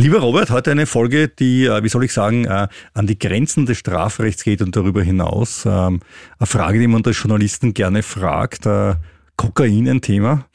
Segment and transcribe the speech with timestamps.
[0.00, 3.66] Lieber Robert, heute eine Folge, die, äh, wie soll ich sagen, äh, an die Grenzen
[3.66, 5.66] des Strafrechts geht und darüber hinaus.
[5.66, 6.00] Ähm,
[6.38, 8.64] eine Frage, die man unter Journalisten gerne fragt.
[8.64, 8.94] Äh,
[9.36, 10.46] Kokain ein Thema?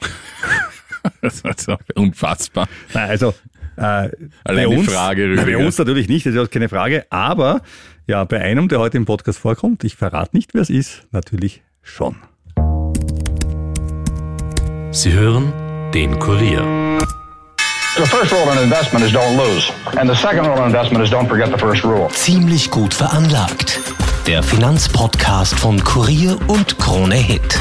[1.22, 2.66] Das war so unfassbar.
[2.92, 3.32] Nein, also
[3.76, 4.10] äh, Allein
[4.44, 7.06] bei die uns, Frage, Nein, bei uns natürlich nicht, das ist ja keine Frage.
[7.10, 7.62] Aber
[8.08, 11.62] ja, bei einem, der heute im Podcast vorkommt, ich verrate nicht, wer es ist, natürlich
[11.82, 12.16] schon.
[14.90, 15.52] Sie hören
[15.94, 16.85] den Kurier.
[17.96, 19.72] The first rule in investment is don't lose.
[19.98, 22.10] And the second rule in investment is don't forget the first rule.
[22.10, 23.80] Ziemlich gut veranlagt.
[24.26, 27.58] Der Finanzpodcast von Kurier und Krone Hit.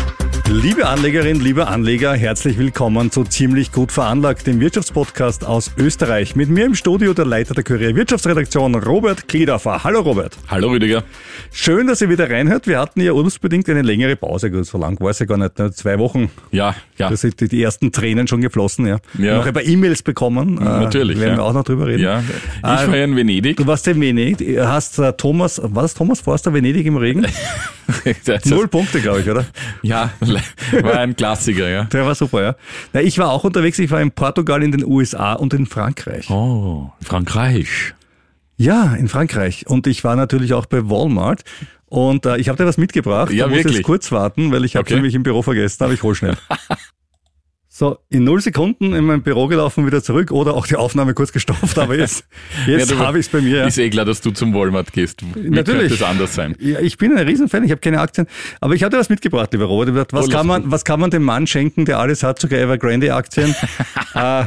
[0.47, 6.35] Liebe Anlegerin, lieber Anleger, herzlich willkommen zu Ziemlich gut veranlagt, dem Wirtschaftspodcast aus Österreich.
[6.35, 9.83] Mit mir im Studio der Leiter der Kurier Wirtschaftsredaktion, Robert Kliedorfer.
[9.83, 10.37] Hallo Robert.
[10.47, 11.03] Hallo Rüdiger.
[11.51, 12.67] Schön, dass ihr wieder reinhört.
[12.67, 14.51] Wir hatten ja urlaubsbedingt eine längere Pause.
[14.51, 15.57] Gut, so lang war es ja gar nicht.
[15.57, 15.71] ne?
[15.71, 16.29] Zwei Wochen.
[16.51, 17.09] Ja, ja.
[17.09, 18.99] Da sind die, ersten Tränen schon geflossen, ja.
[19.17, 19.37] Ja.
[19.37, 20.59] Noch ein paar E-Mails bekommen.
[20.59, 21.37] Äh, Natürlich, Werden ja.
[21.37, 22.03] wir auch noch drüber reden.
[22.03, 23.57] Ja, ich Äh, war ja in Venedig.
[23.57, 27.25] Du warst in Venedig, hast äh, Thomas, war das Thomas Forster Venedig im Regen?
[28.45, 29.45] Null Punkte, glaube ich, oder?
[29.81, 30.11] Ja,
[30.81, 31.83] war ein Klassiker, ja.
[31.85, 32.55] Der war super, ja.
[32.93, 36.29] Na, ich war auch unterwegs, ich war in Portugal, in den USA und in Frankreich.
[36.29, 37.93] Oh, Frankreich.
[38.57, 39.67] Ja, in Frankreich.
[39.67, 41.43] Und ich war natürlich auch bei Walmart.
[41.87, 43.31] Und äh, ich habe dir was mitgebracht.
[43.31, 43.77] Ja, du musst wirklich?
[43.77, 44.95] jetzt kurz warten, weil ich habe Okay.
[44.95, 46.35] nämlich im Büro vergessen, aber ich hol schnell.
[47.77, 51.33] So, in null Sekunden in mein Büro gelaufen, wieder zurück oder auch die Aufnahme kurz
[51.33, 52.23] gestopft, aber jetzt,
[52.67, 53.57] jetzt Ja, habe ich es bei mir.
[53.57, 53.65] Ja.
[53.67, 55.21] Ist eh klar, dass du zum Walmart gehst.
[55.35, 55.89] Wie Natürlich.
[55.89, 56.55] könnte es anders sein?
[56.61, 58.27] Ja, ich bin ein Riesenfan, ich habe keine Aktien,
[58.61, 60.13] aber ich dir was mitgebracht, lieber Robert.
[60.13, 63.53] Was, Oh, kann man, was kann man dem Mann schenken, der alles hat, sogar Evergrande-Aktien?
[64.13, 64.45] äh,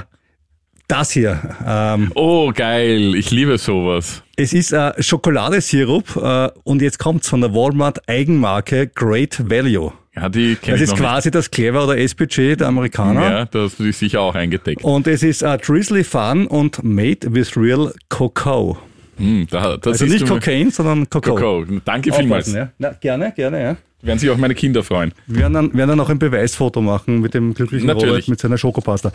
[0.87, 1.39] das hier.
[1.67, 3.15] Ähm, Oh, geil.
[3.15, 4.23] Ich liebe sowas.
[4.37, 9.93] es ist äh, Schokoladesirup äh, und jetzt kommt's von der Walmart Eigenmarke Great Value.
[10.21, 12.63] Ja, die Das ist quasi das Clever oder SPG der nicht.
[12.63, 13.23] Amerikaner.
[13.31, 14.83] Ja, da hast du dich sicher auch eingedeckt.
[14.85, 18.77] Und es ist äh, Drizzly Fun und made with real Cocoa.
[19.17, 21.35] Hm, da, das Also nicht Cocaine, sondern Cocoa.
[21.35, 21.65] Coco.
[21.85, 22.53] Danke vielmals.
[22.53, 22.71] Ja.
[22.79, 23.77] Na, gerne, gerne, ja.
[24.01, 25.13] Werden sich auch meine Kinder freuen.
[25.27, 28.11] Wir werden dann, werden dann auch ein Beweisfoto machen mit dem glücklichen Natürlich.
[28.13, 29.11] Robert mit seiner Schokopasta.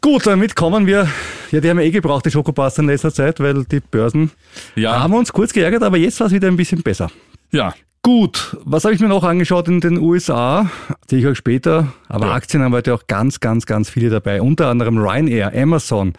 [0.00, 1.06] Gut, damit kommen wir.
[1.52, 4.32] Ja, die haben ja eh gebraucht, die Schokopasta in letzter Zeit, weil die Börsen
[4.74, 4.98] Ja.
[5.00, 7.08] haben uns kurz geärgert, aber jetzt war es wieder ein bisschen besser.
[7.52, 7.72] Ja,
[8.04, 10.68] Gut, was habe ich mir noch angeschaut in den USA?
[11.08, 11.92] Sehe ich euch später.
[12.08, 12.32] Aber Ja.
[12.32, 14.42] Aktien haben heute auch ganz, ganz, ganz viele dabei.
[14.42, 16.14] Unter anderem Ryanair, Amazon.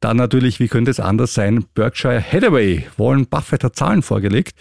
[0.00, 2.86] Dann natürlich, wie könnte es anders sein, Berkshire Hathaway.
[2.96, 4.56] Warren Buffett hat Zahlen vorgelegt.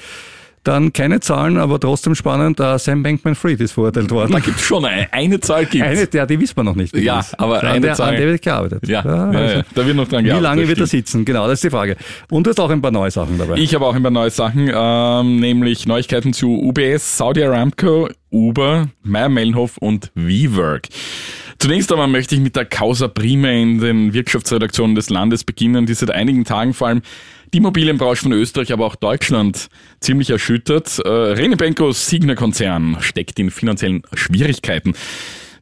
[0.68, 2.60] Dann keine Zahlen, aber trotzdem spannend.
[2.60, 4.34] äh, Sam Bankman-Fried ist verurteilt worden.
[4.34, 5.88] da gibt's schon eine, eine Zahl gibt's.
[5.88, 6.94] Eine, der, die wissen wir noch nicht.
[6.94, 7.40] wie Ja, ist.
[7.40, 8.10] aber an eine der, Zahl.
[8.10, 8.86] An der wird gearbeitet.
[8.86, 9.56] ja, ja, also.
[9.60, 11.24] ja, da wird noch dran Wie gearbeitet, lange das wird er sitzen?
[11.24, 11.96] Genau, das ist die Frage.
[12.30, 13.56] Und du hast auch ein paar neue Sachen dabei.
[13.56, 18.90] Ich habe auch ein paar neue Sachen, ähm, nämlich Neuigkeiten zu UBS, Saudi Aramco, Uber,
[19.04, 20.90] Meyer Mellenhof und WeWork.
[21.60, 25.94] Zunächst einmal möchte ich mit der Causa Prima in den Wirtschaftsredaktionen des Landes beginnen, die
[25.94, 27.02] seit einigen Tagen vor allem
[27.54, 29.70] die Immobilienbranche von Österreich, aber auch Deutschland
[30.00, 31.00] ziemlich erschüttert.
[31.00, 34.94] Äh, Rene Benkos Signa-Konzern steckt in finanziellen Schwierigkeiten.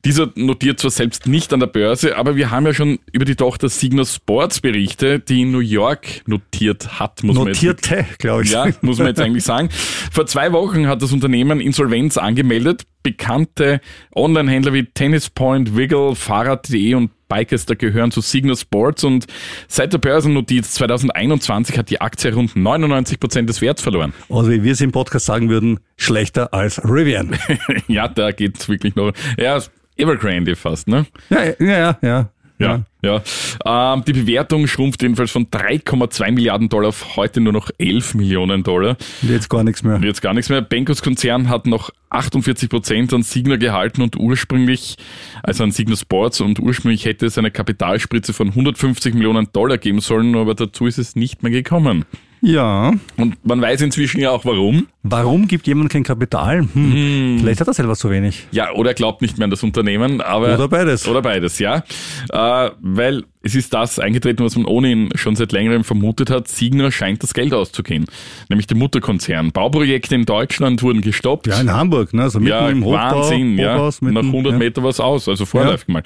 [0.06, 3.36] Dieser notiert zwar selbst nicht an der Börse, aber wir haben ja schon über die
[3.36, 8.44] Tochter Signa Sports berichtet, die in New York notiert hat, muss man jetzt Notierte, glaube
[8.44, 8.52] ich.
[8.52, 9.70] ja, muss man jetzt eigentlich sagen.
[10.12, 12.84] Vor zwei Wochen hat das Unternehmen Insolvenz angemeldet.
[13.02, 13.82] Bekannte
[14.16, 19.26] Online-Händler wie Tennis Point, Wiggle, Fahrrad.de und Bikester gehören zu Signa Sports und
[19.68, 24.14] seit der Börsennotiz 2021 hat die Aktie rund 99 Prozent des Werts verloren.
[24.30, 27.38] Also wie wir es im Podcast sagen würden, schlechter als Rivian.
[27.88, 29.12] ja, da geht's wirklich noch.
[29.38, 29.60] Ja,
[29.98, 31.06] Evergrande fast, ne?
[31.30, 32.30] ja, ja, ja, ja.
[32.58, 33.22] Ja, ja.
[33.66, 38.64] Ähm, die Bewertung schrumpft jedenfalls von 3,2 Milliarden Dollar auf heute nur noch 11 Millionen
[38.64, 38.98] Dollar.
[39.22, 39.96] Und Jetzt gar nichts mehr.
[39.96, 40.62] Und jetzt gar nichts mehr.
[40.62, 44.96] Benkos Konzern hat noch 48 Prozent an Signa gehalten und ursprünglich,
[45.44, 50.00] also an Signa Sports und ursprünglich hätte es eine Kapitalspritze von 150 Millionen Dollar geben
[50.00, 52.06] sollen, aber dazu ist es nicht mehr gekommen.
[52.42, 52.94] Ja.
[53.18, 54.88] Und man weiß inzwischen ja auch warum.
[55.08, 56.62] Warum gibt jemand kein Kapital?
[56.74, 57.38] Hm.
[57.40, 58.48] Vielleicht hat er selber zu wenig.
[58.50, 60.56] Ja, oder er glaubt nicht mehr an das Unternehmen, aber.
[60.56, 61.08] Oder beides.
[61.08, 61.84] Oder beides, ja.
[62.32, 66.48] Äh, weil es ist das eingetreten, was man ohnehin schon seit längerem vermutet hat.
[66.48, 68.06] Signa scheint das Geld auszugehen.
[68.50, 69.52] Nämlich der Mutterkonzern.
[69.52, 71.46] Bauprojekte in Deutschland wurden gestoppt.
[71.46, 72.28] Ja, in Hamburg, ne?
[72.32, 73.88] So mitten Ja, im Hochbau, Wahnsinn, ja.
[74.02, 74.58] Mitten, Nach 100 ja.
[74.58, 76.02] Meter was aus, also vorläufig mal.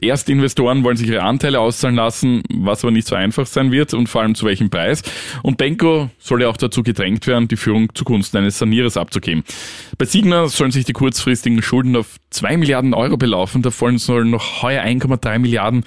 [0.00, 3.92] Erste Investoren wollen sich ihre Anteile auszahlen lassen, was aber nicht so einfach sein wird
[3.92, 5.02] und vor allem zu welchem Preis.
[5.42, 9.44] Und Benko soll ja auch dazu gedrängt werden, die Führung zugunsten eines Sanierers abzugeben.
[9.98, 14.62] Bei Signa sollen sich die kurzfristigen Schulden auf 2 Milliarden Euro belaufen, davon sollen noch
[14.62, 15.84] heuer 1,3 Milliarden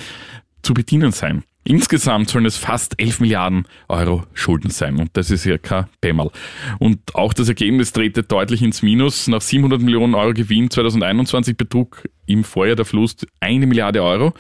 [0.61, 1.43] zu bedienen sein.
[1.69, 6.31] Insgesamt sollen es fast 11 Milliarden Euro Schulden sein und das ist ja kein Bämmerl.
[6.79, 9.27] Und auch das Ergebnis drehte deutlich ins Minus.
[9.27, 14.33] Nach 700 Millionen Euro Gewinn 2021 betrug im Vorjahr der Verlust eine Milliarde Euro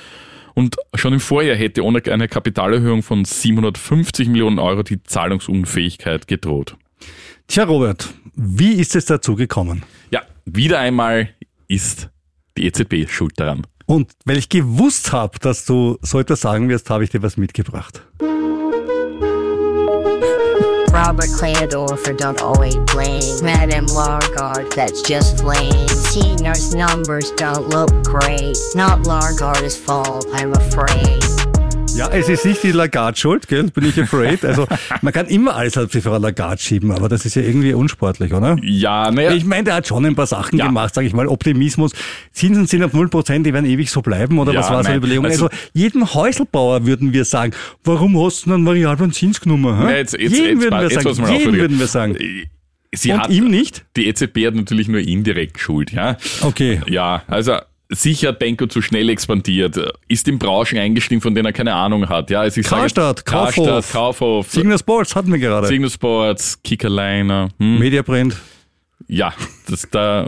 [0.53, 6.77] Und schon im Vorjahr hätte ohne eine Kapitalerhöhung von 750 Millionen Euro die Zahlungsunfähigkeit gedroht.
[7.47, 9.83] Tja, Robert, wie ist es dazu gekommen?
[10.11, 11.29] Ja, wieder einmal
[11.69, 12.09] ist
[12.57, 13.65] die EZB schuld daran.
[13.85, 17.37] Und weil ich gewusst habe, dass du so etwas sagen wirst, habe ich dir was
[17.37, 18.01] mitgebracht.
[20.91, 28.57] Robert Clayadorfer don't always blame Madame Largard, that's just lame Senior's numbers don't look great
[28.75, 31.36] Not Largard's fault, I'm afraid
[31.97, 33.63] Ja, es ist nicht die Lagarde schuld, gell?
[33.71, 34.45] Bin ich afraid.
[34.45, 34.67] Also
[35.01, 38.33] man kann immer alles auf die Frau Lagarde schieben, aber das ist ja irgendwie unsportlich,
[38.33, 38.55] oder?
[38.61, 39.31] Ja, naja.
[39.33, 40.67] Ich meine, der hat schon ein paar Sachen Ja.
[40.67, 41.27] gemacht, sage ich mal.
[41.27, 41.93] Optimismus.
[42.33, 44.91] Zinsen sind auf 0%, die werden ewig so bleiben, oder Ja, was war so.
[44.91, 45.25] Überlegung?
[45.25, 47.53] Also, Also- jedem Häuselbauer würden wir sagen,
[47.83, 49.77] warum hast du einen variablen Zins genommen?
[49.79, 49.85] hä?
[49.91, 51.57] Ja, jetzt, jetzt, jedem jetzt, würden wir jetzt sagen, jedem Rüdiger.
[51.63, 52.17] würden wir sagen.
[52.93, 53.85] Sie Und hat, ihm nicht?
[53.95, 56.17] Die EZB hat natürlich nur indirekt Schuld, ja.
[56.41, 56.79] Okay.
[56.87, 57.57] Ja, also
[57.89, 62.09] sicher hat Benko zu schnell expandiert, ist in Branchen eingestiegen, von denen er keine Ahnung
[62.09, 62.29] hat.
[62.29, 63.65] Ja, also ich sage- Karstadt, Kaufhof.
[63.65, 65.67] Karstadt, Kaufhof, Signal Sports hatten wir gerade.
[65.67, 67.49] Signal Sports, Kickerliner.
[67.59, 67.79] Hm.
[67.79, 68.35] Mediaprint.
[69.07, 69.33] Ja,
[69.69, 70.27] das da,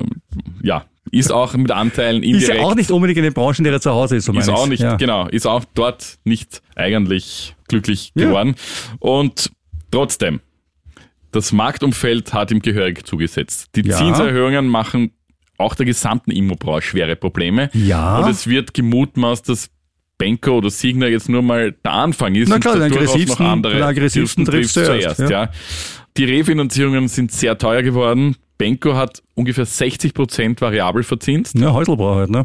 [0.62, 2.60] ja, ist auch mit Anteilen Ist indirekt.
[2.60, 4.26] ja auch nicht unbedingt eine Branche, in der er zu Hause ist.
[4.26, 4.96] So ist auch nicht, ja.
[4.96, 8.28] genau, ist auch dort nicht eigentlich glücklich Ja.
[8.28, 8.56] geworden.
[9.00, 9.52] Und
[9.92, 10.40] trotzdem,
[11.32, 13.70] das Marktumfeld hat ihm gehörig zugesetzt.
[13.76, 13.98] Die Ja.
[13.98, 15.12] Zinserhöhungen machen
[15.60, 17.70] auch der gesamten Immobranche schwere Probleme.
[17.74, 18.20] Ja.
[18.20, 19.70] Und es wird gemutmaßt, dass
[20.18, 23.44] Benko oder Signer jetzt nur mal der Anfang ist Na und klar, dass den aggressivsten-
[23.46, 25.32] noch andere den aggressivsten trifft's trifft's zuerst, zuerst.
[25.32, 25.44] ja.
[25.46, 25.52] Ja.
[26.18, 28.36] Die Refinanzierungen sind sehr teuer geworden.
[28.58, 31.58] Benko hat ungefähr 60 Prozent variabel verzinst.
[31.58, 32.44] Ja, Häuselbau halt, ne?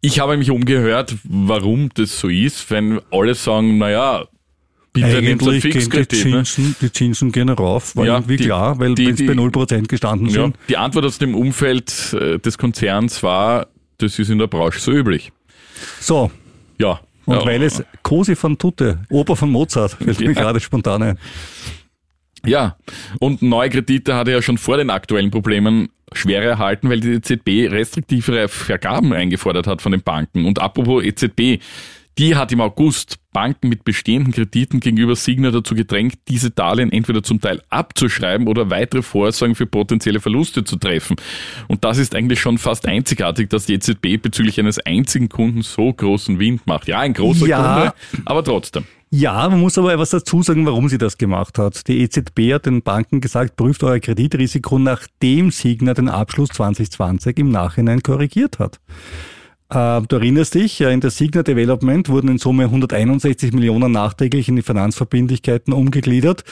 [0.00, 4.26] Ich habe mich umgehört, warum das so ist, wenn alle sagen, naja,
[5.04, 6.24] Eigentlich gehen die.
[6.30, 6.44] Ne?
[6.44, 9.34] Zinsen, die Zinsen gehen rauf, weil Ja, irgendwie die- klar, weil die- wenn die- bei
[9.34, 10.56] 0% gestanden Ja, sind.
[10.68, 13.66] die Antwort aus dem Umfeld äh, des Konzerns war,
[13.98, 15.32] das ist in der Branche so üblich.
[16.00, 16.30] So,
[16.78, 17.00] Ja.
[17.24, 20.32] und ja, weil es Cosi von Tutte, Oper von Mozart, fällt mir Ja.
[20.32, 21.18] gerade spontan ein.
[22.46, 22.76] Ja,
[23.18, 27.10] und neue Kredite hat er ja schon vor den aktuellen Problemen schwer erhalten, weil die
[27.14, 30.46] EZB restriktivere Vergaben eingefordert hat von den Banken.
[30.46, 31.58] Und apropos EZB,
[32.18, 37.22] die hat im August Banken mit bestehenden Krediten gegenüber Signa dazu gedrängt, diese Darlehen entweder
[37.22, 41.16] zum Teil abzuschreiben oder weitere Vorsorgen für potenzielle Verluste zu treffen.
[41.68, 45.92] Und das ist eigentlich schon fast einzigartig, dass die EZB bezüglich eines einzigen Kunden so
[45.92, 46.88] großen Wind macht.
[46.88, 47.74] Ja, ein großer Ja.
[47.74, 47.94] Kunde,
[48.24, 48.84] aber trotzdem.
[49.10, 51.86] Ja, man muss aber etwas dazu sagen, warum sie das gemacht hat.
[51.88, 57.50] Die EZB hat den Banken gesagt, prüft euer Kreditrisiko, nachdem Signa den Abschluss 2020 im
[57.50, 58.80] Nachhinein korrigiert hat.
[59.70, 64.48] Äh, du erinnerst dich, ja, in der Signa Development wurden in Summe 161 Millionen nachträglich
[64.48, 66.44] in die Finanzverbindlichkeiten umgegliedert.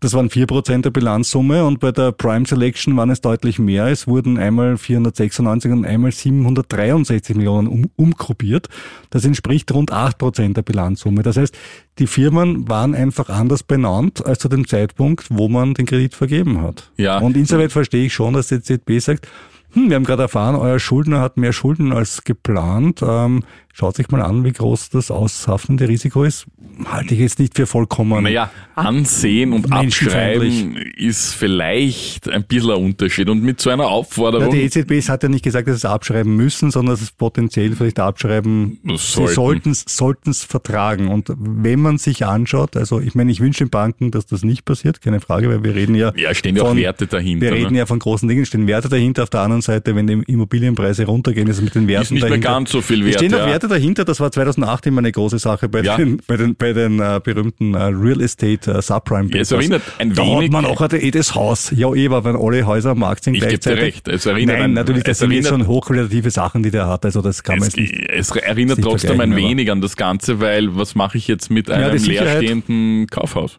[0.00, 3.86] Das waren 4% der Bilanzsumme und bei der Prime Selection waren es deutlich mehr.
[3.86, 8.68] Es wurden einmal 496 und einmal 763 Millionen um, umgruppiert.
[9.08, 11.22] Das entspricht rund 8% der Bilanzsumme.
[11.22, 11.56] Das heißt,
[11.98, 16.60] die Firmen waren einfach anders benannt als zu dem Zeitpunkt, wo man den Kredit vergeben
[16.60, 16.90] hat.
[16.98, 17.18] Ja.
[17.18, 19.26] Und insoweit verstehe ich schon, dass die ZB sagt,
[19.76, 23.02] hm, wir haben gerade erfahren, euer Schuldner hat mehr Schulden als geplant.
[23.06, 23.44] Ähm,
[23.78, 26.46] schaut sich mal an, wie groß das aushaftende Risiko ist.
[26.86, 28.24] Halte ich jetzt nicht für vollkommen.
[28.24, 33.28] Naja, ansehen und abschreiben ist vielleicht ein bisschen ein Unterschied.
[33.28, 35.90] Und mit so einer Aufforderung, Ja, die EZB hat ja nicht gesagt, dass sie es
[35.92, 38.78] abschreiben müssen, sondern dass es potenziell vielleicht abschreiben.
[38.84, 39.74] Das Sie sollten.
[39.74, 41.08] sollten es vertragen.
[41.08, 44.64] Und wenn man sich anschaut, also ich meine, ich wünsche den Banken, dass das nicht
[44.64, 46.12] passiert, keine Frage, weil wir reden ja.
[46.16, 47.42] ja, stehen ja auch von- Werte dahinter.
[47.46, 47.80] Wir reden ne?
[47.80, 49.22] ja von großen Dingen, stehen Werte dahinter.
[49.24, 52.22] Auf der anderen Seite, wenn die Immobilienpreise runtergehen, ist es mit den Werten Ist nicht
[52.22, 52.48] mehr dahinter.
[52.48, 53.46] ganz so viel Es wert, auch ja.
[53.70, 54.04] Werte dahinter.
[54.04, 55.96] Das war 2008 immer eine große Sache bei Ja.
[55.96, 59.64] den, bei den, bei den äh, berühmten äh, Real Estate äh, Subprime Ja, es Papers.
[59.64, 61.70] erinnert ein da wenig- hat man auch eh das Haus.
[61.74, 63.82] Ja, eh, wenn alle Häuser am Markt sind Ich gleichzeitig.
[63.82, 64.08] recht.
[64.08, 67.04] Es erinnert Nein, an- natürlich, das sind erinnert- schon hochqualitative Sachen, die der hat.
[67.04, 67.94] Also das kann man Es, nicht.
[68.10, 71.70] es erinnert nicht trotzdem ein wenig an das Ganze, weil was mache ich jetzt mit
[71.70, 72.40] einem Sicherheit.
[72.42, 73.58] leerstehenden Kaufhaus?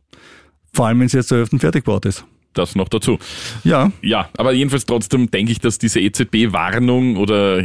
[0.74, 2.24] Vor allem, wenn es jetzt zur Hälfte fertig gebaut ist.
[2.54, 3.20] Das noch dazu.
[3.64, 7.64] Ja, Ja, aber jedenfalls trotzdem denke ich, dass diese EZB-Warnung oder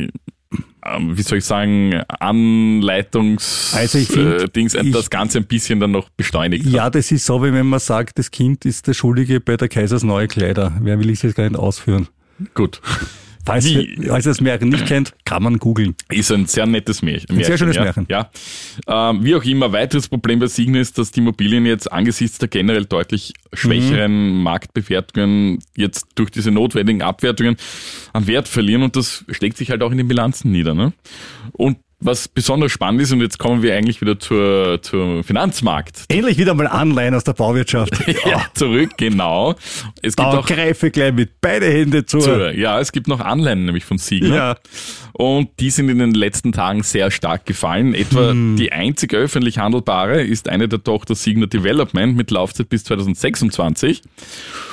[1.14, 5.92] wie soll ich sagen, Anleitungs Also find, äh, Dings, ich- das Ganze ein bisschen dann
[5.92, 6.66] noch beschleunigt.
[6.66, 6.72] hat.
[6.72, 9.68] ja, das ist so, wie wenn man sagt, das Kind ist der Schuldige bei der
[9.68, 10.72] Kaisers neue Kleider.
[10.80, 12.08] Wer will ich jetzt gar nicht ausführen?
[12.54, 12.80] Gut.
[13.44, 13.96] Falls, Wie?
[14.06, 15.96] falls ihr das Märchen nicht kennt, kann man googeln.
[16.08, 17.36] Ist ein sehr nettes Märchen.
[17.36, 17.82] Ein sehr schönes ja.
[17.82, 18.06] Märchen.
[18.08, 18.30] Ja.
[18.86, 22.48] Ähm, wie auch immer, weiteres Problem bei Signa ist, dass die Immobilien jetzt angesichts der
[22.48, 24.42] generell deutlich schwächeren Mhm.
[24.44, 27.56] Marktbewertungen jetzt durch diese notwendigen Abwertungen
[28.12, 30.74] an Wert verlieren und das schlägt sich halt auch in den Bilanzen nieder.
[30.74, 30.92] Ne?
[31.52, 36.04] Und was besonders spannend ist, und jetzt kommen wir eigentlich wieder zur, zur Finanzmarkt.
[36.08, 37.92] Endlich wieder mal Anleihen aus der Bauwirtschaft.
[38.24, 39.54] Ja, zurück, genau.
[40.02, 42.18] Es gibt auch greife gleich mit beide Hände zu.
[42.18, 44.34] zu, ja, es gibt noch Anleihen, nämlich von Signa.
[44.34, 44.56] Ja.
[45.12, 47.94] Und die sind in den letzten Tagen sehr stark gefallen.
[47.94, 48.56] Etwa Hm.
[48.56, 54.02] die einzige öffentlich handelbare ist eine der Tochter Signa Development mit Laufzeit bis 2026.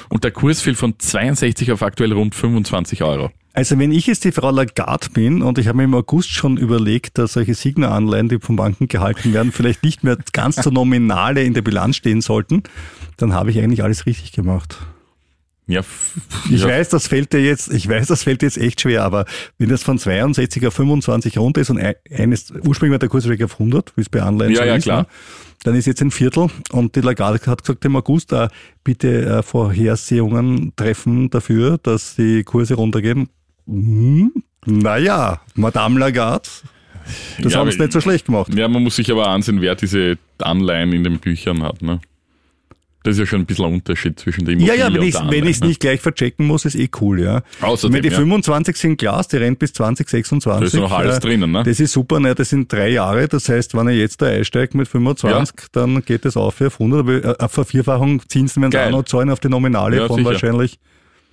[0.09, 3.31] Und der Kurs fiel von 62 auf aktuell rund 25 Euro.
[3.59, 6.55] Also wenn ich jetzt die Frau Lagarde bin und ich habe mir im August schon
[6.55, 11.43] überlegt, dass solche Signa-Anleihen, die von Banken gehalten werden, vielleicht nicht mehr ganz zur Nominale
[11.43, 12.63] in der Bilanz stehen sollten,
[13.17, 14.77] dann habe ich eigentlich alles richtig gemacht.
[15.67, 15.81] Ja,
[16.49, 19.03] Ich ja, weiß, das fällt dir jetzt, ich weiß, das fällt dir jetzt echt schwer,
[19.03, 19.25] aber
[19.57, 23.27] wenn das von 62 auf 25 runter ist und ein- eines, ursprünglich war der Kurs
[23.27, 25.01] weg auf 100, wie es bei Anleihen Ja, so ja, ist, klar.
[25.01, 25.07] ne?
[25.65, 28.47] dann ist jetzt ein Viertel und die Lagarde hat gesagt im August, äh,
[28.85, 33.27] bitte äh, Vorhersehungen treffen dafür, dass die Kurse runtergehen.
[33.69, 34.31] Hm,
[34.65, 36.49] naja, Madame Lagarde,
[37.41, 38.53] das Ja, haben sie nicht so schlecht gemacht.
[38.53, 41.81] ja, man muss sich aber ansehen, wer diese Anleihen in den Büchern hat.
[41.81, 41.99] Ne?
[43.03, 45.61] Das ist ja schon ein bisschen ein Unterschied zwischen dem Ja, ja, wenn ich es
[45.61, 45.67] ne?
[45.67, 47.43] nicht gleich verchecken muss, ist eh cool, ja.
[47.61, 48.15] Außerdem, wenn die ja.
[48.15, 50.59] 25 sind Glas, die rennt bis 2026.
[50.59, 51.63] Da ist noch alles äh, drinnen, ne?
[51.63, 52.35] Das ist super, ne?
[52.35, 53.27] das sind drei Jahre.
[53.29, 56.99] Das heißt, wenn ich jetzt da einsteige mit 25, dann geht das auf auf 100.
[56.99, 60.17] Aber äh, auf Vervierfachung Zinsen werden sie auch noch zahlen auf die Nominale Ja, von
[60.17, 60.31] sicher.
[60.31, 60.77] wahrscheinlich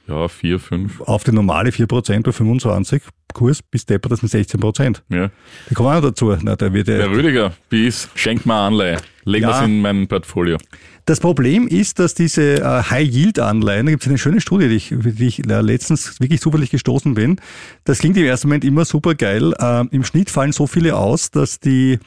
[0.08, 1.00] Ja, vier, fünf.
[1.00, 3.02] auf die normale 4% bei 25.
[3.34, 5.02] Kurs bis Depper, das sind 16%.
[5.10, 5.30] Ja.
[5.68, 6.34] Die kommen auch noch dazu.
[6.42, 8.98] Na, da wird ja Herr Rüdiger, bis, schenk mal Anleihe.
[9.24, 9.50] Leg Ja.
[9.50, 10.56] das in mein Portfolio.
[11.04, 14.94] Das Problem ist, dass diese äh, High-Yield-Anleihen, da gibt es eine schöne Studie, die ich,
[14.96, 17.40] die ich äh, letztens wirklich zufällig gestoßen bin.
[17.84, 19.52] Das klingt im ersten Moment immer super geil.
[19.60, 21.98] Ähm, Im Schnitt fallen so viele aus, dass die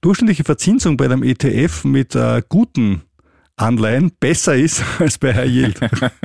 [0.00, 3.02] durchschnittliche Verzinsung bei einem ETF mit äh, guten
[3.60, 5.80] Anleihen besser ist als bei High Yield.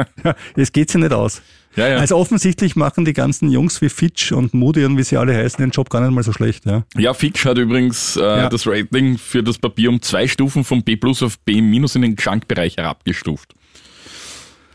[0.55, 1.41] es geht sich nicht aus.
[1.75, 1.97] Ja, ja.
[1.97, 5.59] Also offensichtlich machen die ganzen Jungs wie Fitch und Moody und wie sie alle heißen
[5.61, 6.65] den Job gar nicht mal so schlecht.
[6.65, 6.83] Ja.
[6.97, 8.49] Ja, Fitch hat übrigens äh, Ja.
[8.49, 12.03] das Rating für das Papier um zwei Stufen von B plus auf B minus in
[12.03, 13.53] den Schankbereich herabgestuft.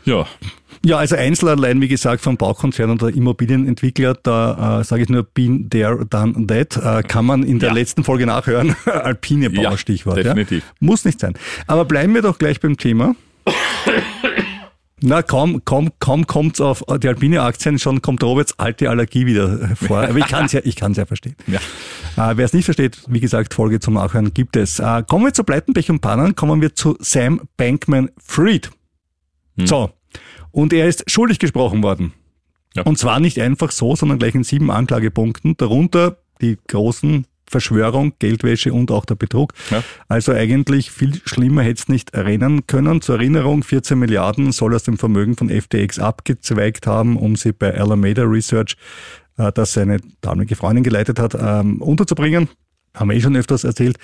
[0.05, 0.27] Ja,
[0.83, 5.69] Ja, also Einzelanleihen, wie gesagt, vom Baukonzern oder Immobilienentwickler, da äh, sage ich nur been
[5.69, 7.75] there, done that, äh, kann man in der Ja.
[7.75, 8.75] letzten Folge nachhören.
[8.85, 10.63] Alpine Bau, Ja, definitiv.
[10.65, 10.73] Ja?
[10.79, 11.35] Muss nicht sein.
[11.67, 13.15] Aber bleiben wir doch gleich beim Thema.
[15.03, 19.75] Na, kaum, kaum, kaum kommt's auf die alpine Aktien, schon kommt Roberts alte Allergie wieder
[19.75, 19.99] vor.
[20.03, 21.35] Aber ich kann's ja, ich kann's ja verstehen.
[21.47, 21.59] Ja.
[22.31, 24.77] Äh, Wer es nicht versteht, wie gesagt, Folge zum Nachhören gibt es.
[24.79, 28.69] Äh, kommen wir zu Pleitenpech und Pannen, kommen wir zu Sam Bankman-Fried.
[29.57, 29.67] Hm.
[29.67, 29.89] So.
[30.51, 32.13] Und er ist schuldig gesprochen worden.
[32.73, 32.83] Ja.
[32.83, 38.73] Und zwar nicht einfach so, sondern gleich in sieben Anklagepunkten, darunter die großen Verschwörung, Geldwäsche
[38.73, 39.53] und auch der Betrug.
[39.69, 39.83] Ja.
[40.07, 43.01] Also eigentlich viel schlimmer hätte es nicht erinnern können.
[43.01, 47.77] Zur Erinnerung, 14 Milliarden soll aus dem Vermögen von FTX abgezweigt haben, um sie bei
[47.77, 48.77] Alameda Research,
[49.37, 52.47] äh, das seine damalige Freundin geleitet hat, ähm, unterzubringen.
[52.95, 53.97] Haben wir eh schon öfters erzählt.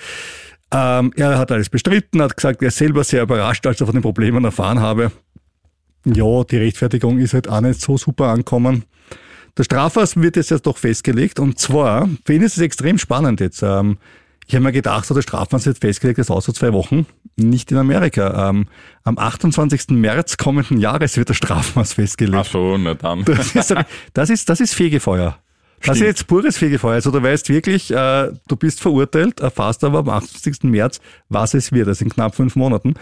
[0.70, 3.94] Ähm, er hat alles bestritten, hat gesagt, er ist selber sehr überrascht, als er von
[3.94, 5.10] den Problemen erfahren habe.
[6.14, 8.84] Ja, die Rechtfertigung ist halt auch nicht so super ankommen.
[9.56, 13.40] Der Strafmaß wird jetzt erst doch festgelegt und zwar, für ihn ist es extrem spannend
[13.40, 13.62] jetzt.
[13.62, 13.98] Ähm,
[14.46, 17.76] ich habe mir gedacht, so der Strafmaß wird festgelegt, das so zwei Wochen, nicht in
[17.76, 18.48] Amerika.
[18.48, 18.66] Ähm,
[19.04, 19.88] am 28.
[19.90, 22.38] März kommenden Jahres wird der Strafmaß festgelegt.
[22.38, 23.24] ach so, na dann.
[23.24, 23.74] Das ist,
[24.14, 25.38] das ist, das ist Fegefeuer.
[25.80, 26.08] Das ist Stimmt.
[26.08, 26.94] jetzt pures Fegefeuer.
[26.94, 30.64] Also du weißt wirklich, äh, du bist verurteilt, erfasst aber am 28.
[30.64, 31.88] März, was es wird.
[31.88, 32.94] Das sind knapp fünf Monaten.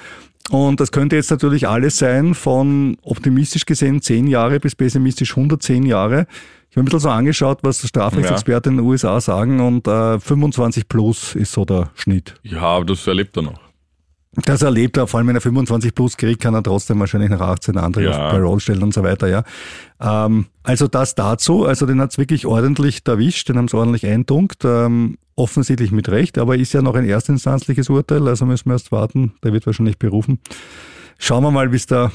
[0.51, 5.85] Und das könnte jetzt natürlich alles sein von optimistisch gesehen 10 Jahre bis pessimistisch 110
[5.85, 6.27] Jahre.
[6.71, 10.89] Ich habe ein bisschen so angeschaut, was Strafrechtsexperten in den USA sagen und äh, 25
[10.89, 12.35] plus ist so der Schnitt.
[12.43, 13.66] Ja, aber das erlebt er noch.
[14.45, 17.41] Das erlebt er, vor allem wenn er 25 plus kriegt, kann er trotzdem wahrscheinlich nach
[17.41, 18.11] 18 andere Ja.
[18.11, 19.45] auf Parole stellen und so weiter, ja.
[20.01, 25.17] Ähm, also das dazu, also den hat's wirklich ordentlich erwischt, den haben's ordentlich eintunkt, ähm,
[25.37, 29.33] offensichtlich mit Recht, aber ist ja noch ein erstinstanzliches Urteil, also müssen wir erst warten,
[29.43, 30.39] der wird wahrscheinlich berufen.
[31.19, 32.13] Schauen wir mal, wie es da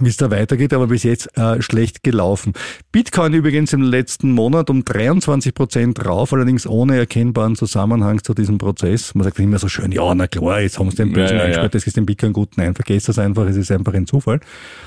[0.00, 2.52] wie es da weitergeht, aber bis jetzt äh, schlecht gelaufen.
[2.90, 8.58] Bitcoin übrigens im letzten Monat um 23 Prozent rauf, allerdings ohne erkennbaren Zusammenhang zu diesem
[8.58, 9.14] Prozess.
[9.14, 11.62] Man sagt immer so schön, ja, na klar, jetzt haben sie den bösen Ja, ja,
[11.62, 11.68] ja.
[11.68, 12.56] das ist dem Bitcoin gut.
[12.56, 14.40] Nein, vergesst das einfach, es ist einfach ein Zufall.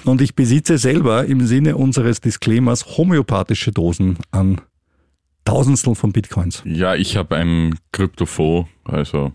[0.04, 4.62] Und ich besitze selber im Sinne unseres Disclaimers homöopathische Dosen an
[5.48, 6.62] Tausendstel von Bitcoins.
[6.66, 9.32] Ja, ich habe ein Kryptofonds, also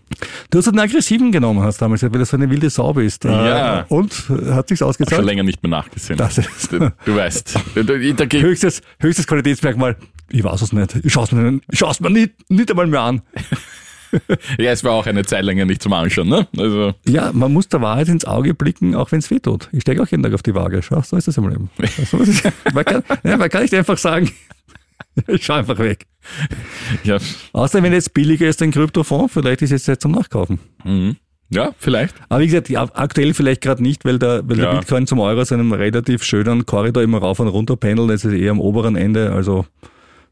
[0.51, 3.25] Du hast einen aggressiven genommen, hast damals gesagt, weil du so eine wilde Sau bist.
[3.25, 3.85] Äh, Ja.
[3.89, 4.13] Und
[4.51, 5.25] hat sich's schon ausgezahlt?
[5.25, 6.17] länger nicht mehr nachgesehen.
[6.17, 7.59] Das ist du, du weißt.
[7.75, 9.95] Höchstes, höchstes Qualitätsmerkmal.
[10.29, 10.95] Ich weiß es nicht.
[11.03, 13.21] Ich schaue es mir, nicht- ich schau's mir nicht, nicht einmal mehr an.
[14.59, 16.47] ja, es war auch eine Zeit länger nicht zum Anschauen, ne?
[16.57, 19.69] Also, Ja, man muss der Wahrheit ins Auge blicken, auch wenn es weh tut.
[19.71, 20.81] Ich steige auch jeden Tag auf die Waage.
[20.83, 21.69] Schau, so ist das im Leben.
[21.97, 22.19] Also,
[22.73, 24.29] man, kann, ja, man kann nicht einfach sagen,
[25.27, 26.05] ich schau einfach weg.
[27.03, 27.17] Ja,
[27.51, 30.59] Außer wenn jetzt billiger ist ein Kryptofonds, vielleicht ist es jetzt zum Nachkaufen.
[30.83, 31.17] mhm.
[31.49, 32.15] ja vielleicht.
[32.29, 34.71] Aber wie gesagt, ja, aktuell vielleicht gerade nicht, weil, der, weil Ja.
[34.71, 38.09] der Bitcoin zum Euro seinem relativ schönen Korridor immer rauf und runter pendelt.
[38.11, 39.31] Es ist eher am oberen Ende.
[39.33, 39.65] Also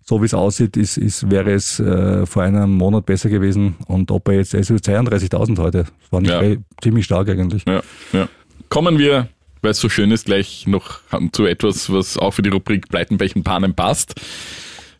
[0.03, 3.75] so wie es aussieht, ist, ist, wäre es äh, vor einem Monat besser gewesen.
[3.85, 5.83] Und ob er jetzt, er ist 32.000 heute.
[5.83, 6.41] Das war nicht Ja.
[6.81, 7.63] ziemlich stark eigentlich.
[7.67, 8.27] Ja.
[8.69, 9.27] Kommen wir,
[9.61, 10.99] weil es so schön ist, gleich noch
[11.31, 14.15] zu etwas, was auch für die Rubrik Pleiten, Pech Panen passt.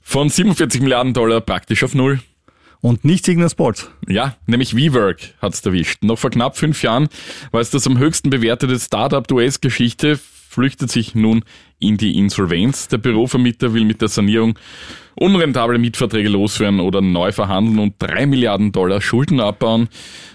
[0.02, 2.20] Von 47 Milliarden Dollar praktisch auf Null.
[2.82, 3.92] Und nicht Signal Sports.
[4.08, 6.04] Ja, nämlich WeWork hat's erwischt.
[6.04, 7.10] Noch vor knapp fünf Jahren
[7.52, 11.44] war es das am höchsten bewertete Startup der US-Geschichte, flüchtet sich nun
[11.80, 12.88] in die Insolvenz.
[12.88, 14.58] Der Bürovermieter will mit der Sanierung
[15.16, 19.88] unrentable Mietverträge loswerden oder neu verhandeln und drei Milliarden Dollar Schulden abbauen.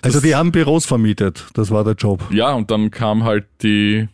[0.02, 1.47] Also die haben Büros vermietet.
[1.54, 2.23] Das war der Job.
[2.30, 4.09] Ja, und dann kam halt die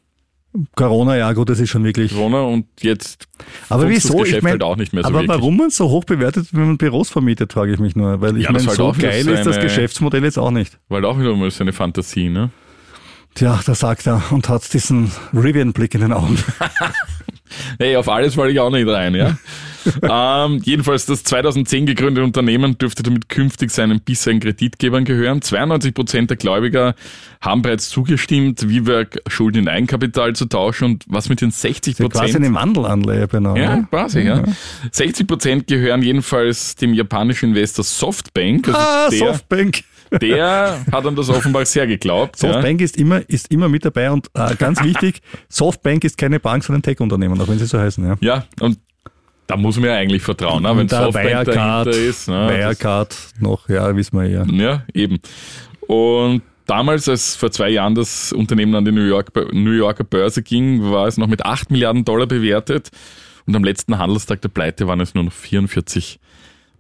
[0.76, 2.12] Corona, ja gut, das ist schon wirklich.
[2.12, 3.26] Corona und jetzt
[3.70, 4.22] Aber wieso?
[4.24, 5.30] ich mein, halt auch nicht mehr so aber wirklich.
[5.38, 8.20] warum man so hoch bewertet, wenn man Büros vermietet, frage ich mich nur.
[8.20, 10.78] Weil ich Ja, meine, halt so geil ist das Geschäftsmodell jetzt auch nicht.
[10.88, 12.50] Weil auch wieder mal so eine Fantasie, ne?
[13.34, 16.36] Tja, da sagt er und hat diesen Rivian-Blick in den Augen.
[17.78, 19.36] Hey, auf alles falle ich auch nicht rein, ja.
[20.46, 25.42] ähm, jedenfalls das 2010 gegründete Unternehmen dürfte damit künftig seinen bisherigen Kreditgebern gehören.
[25.42, 26.94] 92 Prozent der Gläubiger
[27.40, 32.08] haben bereits zugestimmt, WeWork Schulden in Eigenkapital zu tauschen und was mit den 60 Quasi
[32.08, 33.56] Prozent eine Wandelanleihe genau.
[33.56, 33.86] ja, ne?
[33.90, 34.44] quasi, ja.
[34.92, 38.68] 60 Prozent gehören jedenfalls dem japanischen Investor Softbank.
[38.68, 39.82] Also Ah, der, Softbank.
[40.20, 42.42] Der hat an das offenbar sehr geglaubt.
[42.42, 42.52] ja.
[42.52, 46.64] Softbank ist immer, ist immer mit dabei und äh, ganz wichtig, Softbank ist keine Bank,
[46.64, 48.04] sondern Tech-Unternehmen, auch wenn sie so heißen.
[48.04, 48.16] Ja.
[48.20, 48.78] Ja, und
[49.46, 50.76] da muss man ja eigentlich vertrauen, ne?
[50.76, 52.28] wenn da Softbank Wirecard, dahinter ist.
[52.28, 52.48] Ne?
[52.48, 54.44] Wirecard noch, ja, wissen wir ja.
[54.44, 55.18] Ja, eben.
[55.86, 60.42] Und damals, als vor zwei Jahren das Unternehmen an die New, York, New Yorker Börse
[60.42, 62.90] ging, war es noch mit 8 Milliarden Dollar bewertet.
[63.46, 66.20] Und am letzten Handelstag der Pleite waren es nur noch 44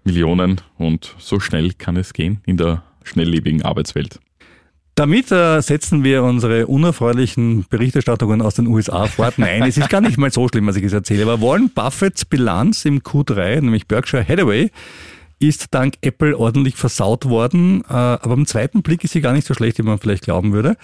[0.04, 0.60] Millionen.
[0.78, 4.18] Und so schnell kann es gehen in der schnelllebigen Arbeitswelt.
[4.94, 9.38] Damit äh, setzen wir unsere unerfreulichen Berichterstattungen aus den USA fort.
[9.38, 11.22] Nein, es ist gar nicht mal so schlimm, was ich jetzt erzähle.
[11.22, 14.70] Aber Warren Buffetts Bilanz im Q3, nämlich Berkshire Hathaway,
[15.38, 17.82] ist dank Apple ordentlich versaut worden.
[17.88, 20.52] Äh, aber im zweiten Blick ist sie gar nicht so schlecht, wie man vielleicht glauben
[20.52, 20.76] würde.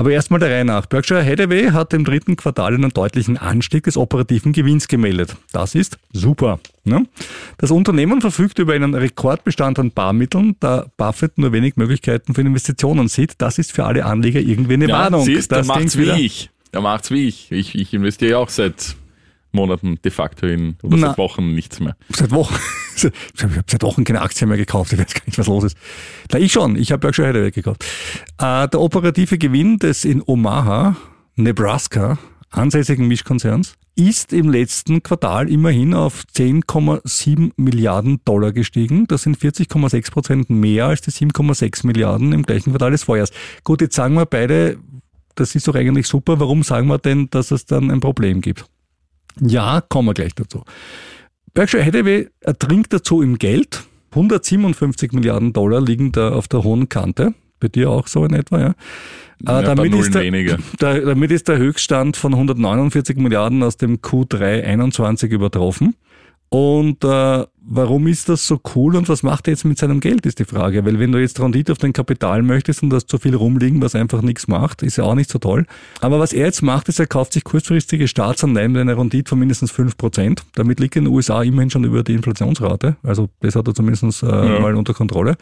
[0.00, 0.86] Aber erstmal der Reihe nach.
[0.86, 5.36] Berkshire Hathaway hat im dritten Quartal einen deutlichen Anstieg des operativen Gewinns gemeldet.
[5.52, 6.58] Das ist super.
[6.84, 7.04] Ne?
[7.58, 13.08] Das Unternehmen verfügt über einen Rekordbestand an Barmitteln, da Buffett nur wenig Möglichkeiten für Investitionen
[13.08, 13.34] sieht.
[13.42, 15.22] Das ist für alle Anleger irgendwie eine Warnung.
[15.22, 16.48] siehst, der das macht's Ding wie wieder- ich.
[16.72, 17.52] Der macht's wie ich.
[17.52, 18.96] Ich, ich investiere ja auch seit
[19.52, 21.08] Monaten de facto in, oder Na.
[21.08, 21.94] seit Wochen nichts mehr.
[22.08, 22.54] Seit Wochen.
[23.04, 24.92] Ich habe seit Wochen keine Aktien mehr gekauft.
[24.92, 25.76] Ich weiß gar nicht, was los ist.
[26.32, 26.76] Na, ich schon.
[26.76, 27.84] Ich habe Berkshire Hathaway gekauft.
[28.38, 30.96] Äh, der operative Gewinn des in Omaha,
[31.36, 32.18] Nebraska,
[32.50, 39.06] ansässigen Mischkonzerns, ist im letzten Quartal immerhin auf 10,7 Milliarden Dollar gestiegen.
[39.06, 43.32] Das sind 40,6 Prozent mehr als die 7,6 Milliarden im gleichen Quartal des Vorjahres.
[43.64, 44.78] Gut, jetzt sagen wir beide,
[45.34, 46.40] das ist doch eigentlich super.
[46.40, 48.64] Warum sagen wir denn, dass es dann ein Problem gibt?
[49.40, 50.64] Ja, kommen wir gleich dazu.
[51.54, 53.84] Berkshire Hathaway ertrinkt dazu im Geld.
[54.10, 57.34] 157 Milliarden Dollar liegen da auf der hohen Kante.
[57.60, 58.74] Bei dir auch so in etwa, ja.
[59.42, 60.30] Ja, ein paar damit, ist der,
[60.80, 65.94] der, damit ist der Höchststand von 149 Milliarden aus dem Q3 21 übertroffen.
[66.52, 70.26] Und äh, warum ist das so cool und was macht er jetzt mit seinem Geld,
[70.26, 70.84] ist die Frage.
[70.84, 73.94] Weil wenn du jetzt Rendite auf dein Kapital möchtest und das zu viel rumliegen, was
[73.94, 75.64] einfach nichts macht, ist ja auch nicht so toll.
[76.00, 79.38] Aber was er jetzt macht, ist, er kauft sich kurzfristige Staatsanleihen mit einer Rendite von
[79.38, 80.40] mindestens 5%.
[80.56, 82.96] Damit liegt er in den USA immerhin schon über die Inflationsrate.
[83.04, 85.36] Also das hat er zumindest äh, mal unter Kontrolle.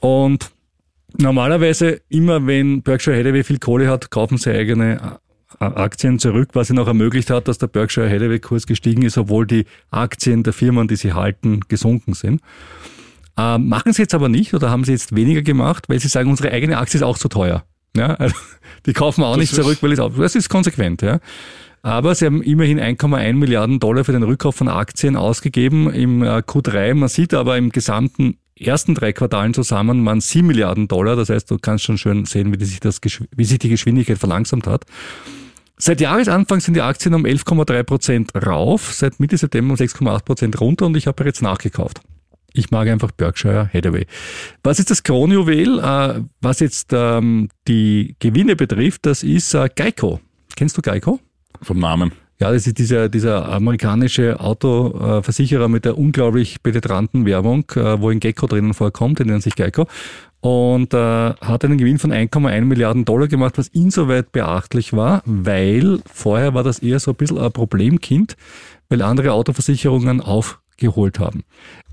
[0.00, 0.50] Und
[1.16, 5.18] normalerweise, immer wenn Berkshire Hathaway viel Kohle hat, kaufen sie eigene
[5.60, 9.46] Aktien zurück, was ihnen auch ermöglicht hat, dass der Berkshire Hathaway Kurs gestiegen ist, obwohl
[9.46, 12.40] die Aktien der Firmen, die sie halten, gesunken sind.
[13.36, 16.30] Ähm, machen sie jetzt aber nicht oder haben sie jetzt weniger gemacht, weil sie sagen,
[16.30, 17.64] unsere eigene Aktie ist auch zu teuer.
[17.96, 18.34] Ja, also,
[18.86, 21.20] die kaufen wir auch nicht ist- zurück, weil es auch, das ist konsequent, ja.
[21.82, 26.38] Aber sie haben immerhin 1,1 Milliarden Dollar für den Rückkauf von Aktien ausgegeben im äh,
[26.38, 26.92] Q3.
[26.94, 31.16] Man sieht aber im gesamten ersten drei Quartalen zusammen waren 7 Milliarden Dollar.
[31.16, 33.00] Das heißt, du kannst schon schön sehen, wie, sich, das,
[33.34, 34.84] wie sich die Geschwindigkeit verlangsamt hat.
[35.82, 40.60] Seit Jahresanfang sind die Aktien um 11,3 Prozent rauf, seit Mitte September um 6,8 Prozent
[40.60, 42.02] runter und ich habe jetzt nachgekauft.
[42.52, 44.06] Ich mag einfach Berkshire Hathaway.
[44.62, 45.78] Was ist das Kronjuwel?
[45.78, 50.20] Äh, was jetzt ähm, die Gewinne betrifft, das ist äh, Geico.
[50.54, 51.18] Kennst du Geico?
[51.62, 52.12] Vom Namen.
[52.40, 58.18] Ja, das ist dieser, dieser amerikanische Autoversicherer mit der unglaublich penetranten Werbung, äh, wo ein
[58.18, 59.86] Gecko drinnen vorkommt, der nennt sich Geico.
[60.40, 60.96] Und äh,
[61.34, 66.62] hat einen Gewinn von 1,1 Milliarden Dollar gemacht, was insoweit beachtlich war, weil vorher war
[66.62, 68.38] das eher so ein bisschen ein Problemkind,
[68.88, 71.44] weil andere Autoversicherungen aufgeholt haben.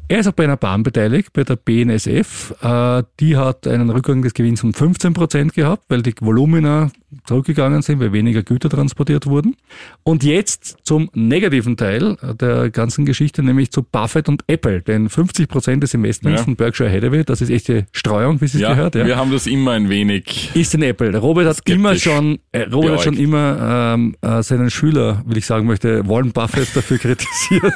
[0.09, 2.53] Er ist auch bei einer Bahn beteiligt, bei der BNSF.
[2.61, 6.91] Äh, die hat einen Rückgang des Gewinns um 15 Prozent gehabt, weil die Volumina
[7.25, 9.55] zurückgegangen sind, weil weniger Güter transportiert wurden.
[10.03, 14.81] Und jetzt zum negativen Teil der ganzen Geschichte, nämlich zu Buffett und Apple.
[14.81, 16.45] Denn 50 Prozent des Investments Ja.
[16.45, 18.95] von Berkshire Hathaway, das ist echte Streuung, wie es Ja, gehört.
[18.95, 20.51] wir haben das immer ein wenig.
[20.53, 21.11] ist in Apple.
[21.11, 25.37] Der Robert hat immer schon, äh, Robert hat schon immer ähm, äh, seinen Schüler, will
[25.37, 27.73] ich sagen möchte, Warren Buffett dafür kritisiert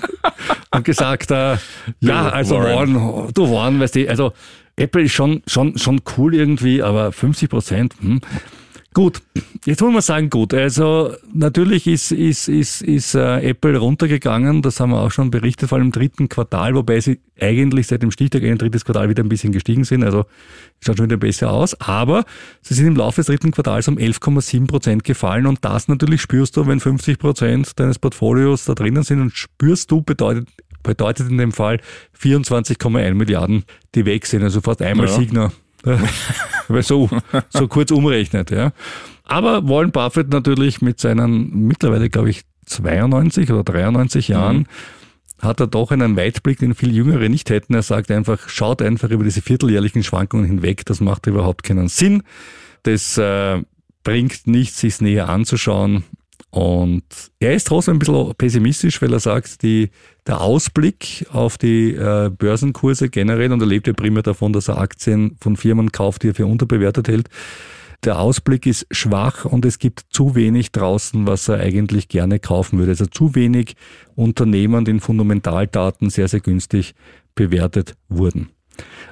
[0.74, 1.58] und gesagt, äh,
[2.00, 2.96] ja, also Warren.
[2.96, 4.34] Warren, du Warren, weißt du, also
[4.76, 8.22] Apple ist schon, schon, schon cool irgendwie, aber 50 Prozent, hm.
[8.94, 9.22] Gut,
[9.66, 10.54] jetzt muss man sagen, gut.
[10.54, 15.70] Also natürlich ist, ist, ist, ist äh, Apple runtergegangen, das haben wir auch schon berichtet,
[15.70, 19.08] vor allem im dritten Quartal, wobei sie eigentlich seit dem Stichtag in ein drittes Quartal
[19.08, 20.26] wieder ein bisschen gestiegen sind, also
[20.82, 21.80] schaut schon wieder besser aus.
[21.80, 22.26] Aber
[22.62, 26.58] sie sind im Laufe des dritten Quartals um 11,7 Prozent gefallen und das natürlich spürst
[26.58, 30.50] du, wenn 50 Prozent deines Portfolios da drinnen sind und spürst du, bedeutet,
[30.84, 31.80] bedeutet in dem Fall
[32.20, 33.63] 24,1 Milliarden,
[33.96, 35.13] die weg sind, also fast einmal Ja.
[35.13, 35.52] Signer.
[36.67, 37.10] Weil so,
[37.50, 38.72] so kurz umrechnet, ja.
[39.24, 44.67] Aber Warren Buffett natürlich mit seinen mittlerweile, glaube ich, 92 oder 93 Jahren
[45.41, 47.74] hat er doch einen Weitblick, den viel Jüngere nicht hätten.
[47.74, 50.86] Er sagt einfach, schaut einfach über diese vierteljährlichen Schwankungen hinweg.
[50.86, 52.24] Das macht überhaupt keinen Sinn.
[52.84, 53.62] Das äh,
[54.04, 56.04] bringt nichts, sich näher anzuschauen.
[56.52, 57.04] Und
[57.40, 59.90] er ist trotzdem ein bisschen pessimistisch, weil er sagt, die,
[60.28, 64.78] der Ausblick auf die äh, Börsenkurse generell, und er lebt ja primär davon, dass er
[64.78, 67.30] Aktien von Firmen kauft, die er für unterbewertet hält,
[68.04, 72.80] der Ausblick ist schwach und es gibt zu wenig draußen, was er eigentlich gerne kaufen
[72.80, 72.92] würde.
[72.92, 73.76] Also zu wenig
[74.16, 76.96] Unternehmen, die in Fundamentaldaten sehr, sehr günstig
[77.36, 78.50] bewertet wurden.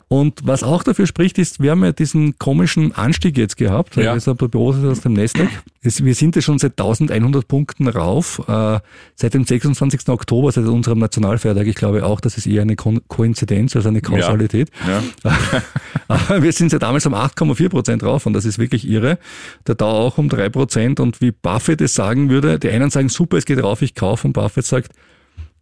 [0.08, 4.12] Und was auch dafür spricht, ist, wir haben ja diesen komischen Anstieg jetzt gehabt, Ja.
[4.14, 5.50] also beobachtet aus dem Nasdaq.
[5.84, 8.80] Wir sind ja schon seit 1100 Punkten rauf, äh,
[9.16, 10.10] seit dem 26.
[10.10, 11.68] Oktober, seit unserem Nationalfeiertag.
[11.68, 14.72] Ich glaube auch, das ist eher eine Ko Koinzidenz als eine Kausalität.
[14.88, 15.32] Ja.
[16.08, 19.20] Aber wir sind ja damals um 8,4 Prozent rauf und das ist wirklich irre.
[19.68, 23.10] Der Dow auch um 3 Prozent und wie Buffett es sagen würde, die einen sagen,
[23.10, 24.92] super, es geht rauf, ich kaufe und Buffett sagt,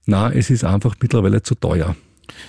[0.06, 1.98] na, es ist einfach mittlerweile zu teuer.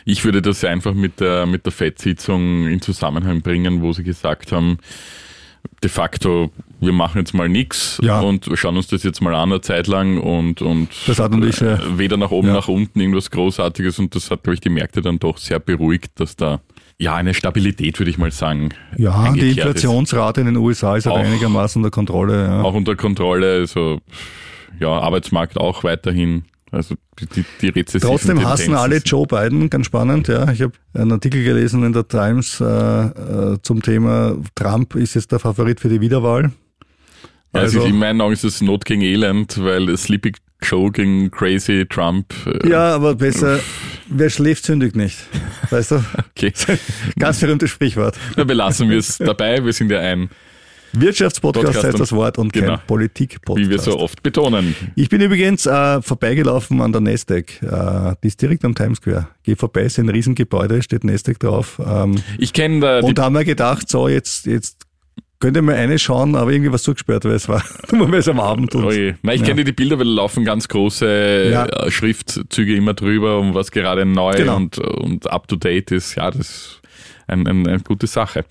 [0.04, 4.52] Ich würde das einfach mit der, mit der FED-Sitzung in Zusammenhang bringen, wo sie gesagt
[4.52, 4.78] haben,
[5.82, 8.20] de facto, wir machen jetzt mal nichts Ja.
[8.20, 10.88] und schauen uns das jetzt mal an eine Zeit lang und, und
[11.18, 12.54] natürlich, äh, weder nach oben ja.
[12.54, 16.12] nach unten irgendwas Großartiges und das hat, glaube ich, die Märkte dann doch sehr beruhigt,
[16.20, 16.60] dass da
[16.98, 18.70] ja eine Stabilität, würde ich mal sagen.
[18.96, 19.56] Ja, die eingekehrt ist.
[19.84, 22.44] Inflationsrate in den USA ist halt Auch- einigermaßen unter Kontrolle.
[22.46, 22.62] Ja.
[22.62, 24.00] Auch unter Kontrolle, also
[24.80, 26.44] ja, Arbeitsmarkt auch weiterhin.
[26.70, 26.96] Also
[27.34, 30.28] die, die, rezessiven Trotzdem hassen Tendenzen alle Joe Biden, ganz spannend.
[30.28, 35.14] Ja, ich habe einen Artikel gelesen in der Times äh, äh, zum Thema Trump ist
[35.14, 36.52] jetzt der Favorit für die Wiederwahl.
[37.54, 40.90] Ja, es Also- ist, in meinen Augen ist das Not gegen Elend, weil Sleepy Joe
[40.90, 42.34] gegen Crazy Trump.
[42.46, 43.60] äh, Ja, aber besser,
[44.08, 45.16] wer schläft, sündigt nicht.
[45.70, 46.04] Weißt du?
[46.36, 46.52] Okay,
[47.18, 48.16] Ganz berühmtes Sprichwort.
[48.36, 49.64] na, belassen wir es dabei.
[49.64, 50.28] Wir sind ja ein,
[50.92, 52.76] Wirtschaftspodcast Podcast heißt das Wort und genau.
[52.76, 53.66] kein Politikpodcast.
[53.66, 54.74] wie wir so oft betonen.
[54.96, 57.62] Ich bin übrigens äh, vorbeigelaufen an der Nasdaq.
[57.62, 59.28] Äh, die ist direkt am Times Square.
[59.42, 61.80] Geh vorbei, ist ein Riesengebäude, steht Nasdaq drauf.
[61.84, 64.84] Ähm, Ich kenne da und da haben wir gedacht, so jetzt, jetzt
[65.40, 68.40] könnt ihr mal eine schauen, aber irgendwie was zugesperrt, weil es war, weil es am
[68.40, 69.14] Abend und Oh je.
[69.22, 69.46] Na, ich Ja.
[69.48, 71.66] kenne die Bilder, weil da laufen ganz große Ja.
[71.66, 74.56] äh, Schriftzüge immer drüber, um was gerade neu Genau.
[74.56, 76.16] und, und up to date ist.
[76.16, 76.80] Ja, das ist
[77.28, 78.44] ein, ein, eine gute Sache.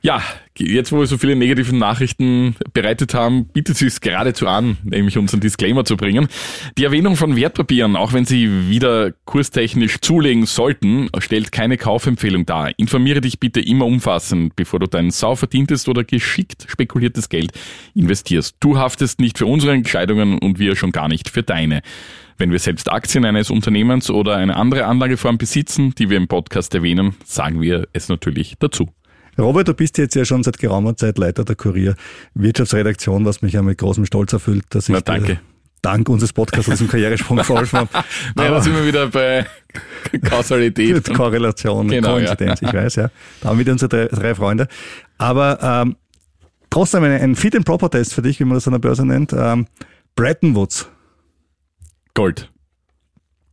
[0.00, 0.22] Ja,
[0.56, 5.40] jetzt wo wir so viele negative Nachrichten bereitet haben, bietet es geradezu an, nämlich unseren
[5.40, 6.28] Disclaimer zu bringen.
[6.76, 12.70] Die Erwähnung von Wertpapieren, auch wenn sie wieder kurstechnisch zulegen sollten, stellt keine Kaufempfehlung dar.
[12.78, 17.52] Informiere dich bitte immer umfassend, bevor du dein sau verdientes oder geschickt spekuliertes Geld
[17.94, 18.56] investierst.
[18.60, 21.82] Du haftest nicht für unsere Entscheidungen und wir schon gar nicht für deine.
[22.36, 26.72] Wenn wir selbst Aktien eines Unternehmens oder eine andere Anlageform besitzen, die wir im Podcast
[26.72, 28.88] erwähnen, sagen wir es natürlich dazu.
[29.38, 31.94] Robert, du bist jetzt ja schon seit geraumer Zeit Leiter der Kurier
[32.34, 35.26] Wirtschaftsredaktion, was mich ja mit großem Stolz erfüllt, dass ich Na, danke.
[35.34, 35.40] dir
[35.82, 37.90] dank unseres Podcasts diesen Karrieresprung geholfen habe.
[38.34, 39.46] Naja, da sind wir wieder bei
[40.28, 40.94] Kausalität.
[40.94, 42.68] Mit Korrelation, Genau, Koinzidenz, ja.
[42.68, 43.10] ich weiß, ja.
[43.40, 44.68] Da haben wir unsere drei, drei Freunde.
[45.18, 45.96] Aber ähm,
[46.70, 49.06] trotzdem ein, ein Fit and Proper Test für dich, wie man das an der Börse
[49.06, 49.32] nennt.
[49.32, 49.66] Ähm,
[50.16, 50.88] Bretton Woods.
[52.14, 52.50] Gold.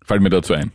[0.03, 0.71] Fällt mir dazu ein.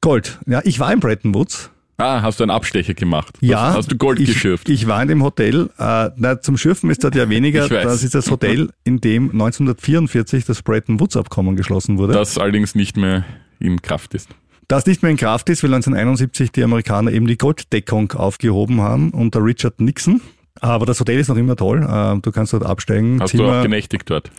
[0.00, 0.38] Gold.
[0.46, 1.70] Ja, ich war in Bretton Woods.
[2.00, 3.36] Ah, hast du einen Abstecher gemacht?
[3.40, 3.68] Ja.
[3.68, 4.68] Hast, hast du Gold ich, geschürft?
[4.68, 5.68] Ich war in dem Hotel.
[5.78, 7.68] Äh, na, zum Schürfen ist dort ja weniger.
[7.68, 12.12] Das ist das Hotel, in dem 1944 das Bretton Woods Abkommen geschlossen wurde.
[12.14, 13.24] das allerdings nicht mehr
[13.58, 14.28] in Kraft ist.
[14.68, 19.10] das nicht mehr in Kraft ist, weil 1971 die Amerikaner eben die Golddeckung aufgehoben haben
[19.10, 20.20] unter Richard Nixon.
[20.60, 21.82] Aber das Hotel ist noch immer toll.
[21.82, 23.20] Äh, Du kannst dort absteigen.
[23.20, 24.30] Hast du auch genächtigt dort?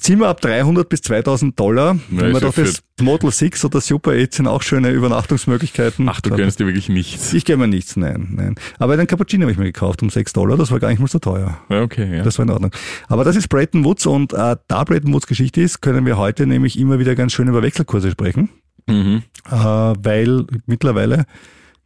[0.00, 1.94] Ziehen wir ab 300 bis 2000 Dollar.
[2.10, 6.08] Ja, Wenn man doch das Model 6 oder Super 8 sind auch schöne Übernachtungsmöglichkeiten.
[6.08, 7.32] Ach, du gönnst dir wirklich nichts.
[7.32, 8.54] Ich gebe mir nichts, nein, nein.
[8.78, 11.08] Aber den Cappuccino habe ich mir gekauft um 6 Dollar, das war gar nicht mal
[11.08, 11.58] so teuer.
[11.70, 12.22] Ja, okay, ja.
[12.22, 12.70] Das war in Ordnung.
[13.08, 16.46] Aber das ist Bretton Woods und äh, da Bretton Woods Geschichte ist, können wir heute
[16.46, 18.50] nämlich immer wieder ganz schön über Wechselkurse sprechen,
[18.86, 19.22] Mhm.
[19.50, 21.24] äh, weil mittlerweile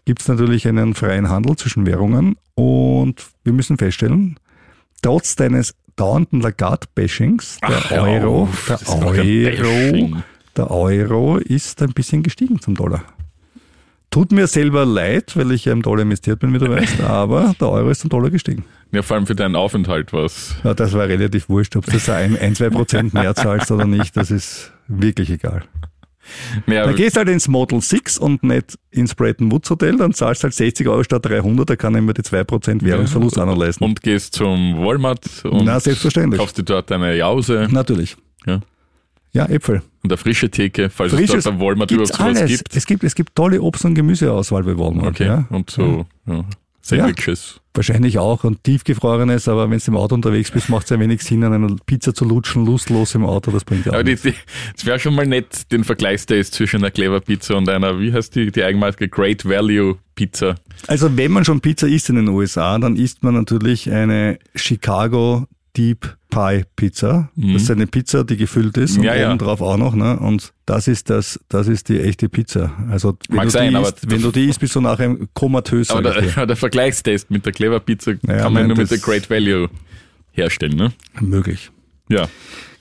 [0.05, 4.37] gibt es natürlich einen freien Handel zwischen Währungen und wir müssen feststellen,
[5.03, 10.23] trotz deines dauernden Lagarde-Bashings, der Ach, Euro, auf, der Euro,
[10.57, 13.05] der Euro ist ein bisschen gestiegen zum Dollar.
[14.11, 17.55] Tut mir selber leid, weil ich ja im Dollar investiert bin, wie du weißt, aber
[17.61, 18.65] der Euro ist zum Dollar gestiegen.
[18.91, 20.55] Ja, vor allem für deinen Aufenthalt was.
[20.65, 23.85] Ja, das war relativ wurscht, ob du das ein, ein, zwei Prozent mehr zahlst oder
[23.85, 25.65] nicht, das ist wirklich egal.
[26.67, 30.43] Ja, Dann gehst halt ins Model 6 und nicht ins Bretton Woods Hotel, dann zahlst
[30.45, 33.85] halt 60 Euro statt 300, da kann ich mir die 2% Währungsverlust auch noch leisten.
[33.85, 36.39] und gehst zum Walmart und Na, selbstverständlich.
[36.41, 38.17] kaufst dir dort eine Jause Natürlich.
[38.47, 38.61] Ja.
[39.33, 39.83] Ja, Äpfel.
[40.03, 42.51] und eine frische Theke, falls Frisches es dort beim Walmart überhaupt sowas alles.
[42.51, 42.75] gibt.
[42.77, 45.09] Es gibt, es gibt tolle Obst- und Gemüseauswahl bei Walmart.
[45.09, 45.47] Okay, Ja.
[45.51, 46.45] und so ja.
[46.81, 47.61] Sandwiches.
[47.79, 51.23] Wahrscheinlich auch und tiefgefrorenes, aber wenn du im Auto unterwegs bist, macht es ja wenig
[51.23, 54.27] Sinn, an einer Pizza zu lutschen, lustlos im Auto, das bringt ja auch nichts.
[54.77, 58.35] es wäre schon mal nett, den Vergleichstest zwischen einer Clever Pizza und einer, wie heißt
[58.35, 60.57] die, die Eigenmarke Great Value Pizza.
[60.89, 65.47] Also wenn man schon Pizza isst in den USA, dann isst man natürlich eine Chicago
[65.77, 67.31] Deep Pie Pizza.
[67.37, 69.05] Das ist eine Pizza, die gefüllt ist und Mhm.
[69.07, 69.29] Ja, ja.
[69.29, 69.95] obendrauf auch noch.
[69.95, 70.19] Ne?
[70.19, 72.73] Und das ist das, das ist die echte Pizza.
[72.91, 75.17] Also wenn, Mag du, sein, die aber- isst, wenn du die isst, bist du nachher
[75.35, 75.91] komatös.
[75.91, 78.99] Aber der, der Vergleichstest mit der Clever Pizza Ja, kann man nein, nur mit der
[78.99, 79.69] Great Value
[80.33, 80.77] herstellen.
[80.77, 80.93] Ne?
[81.21, 81.71] Möglich.
[82.09, 82.29] Ja.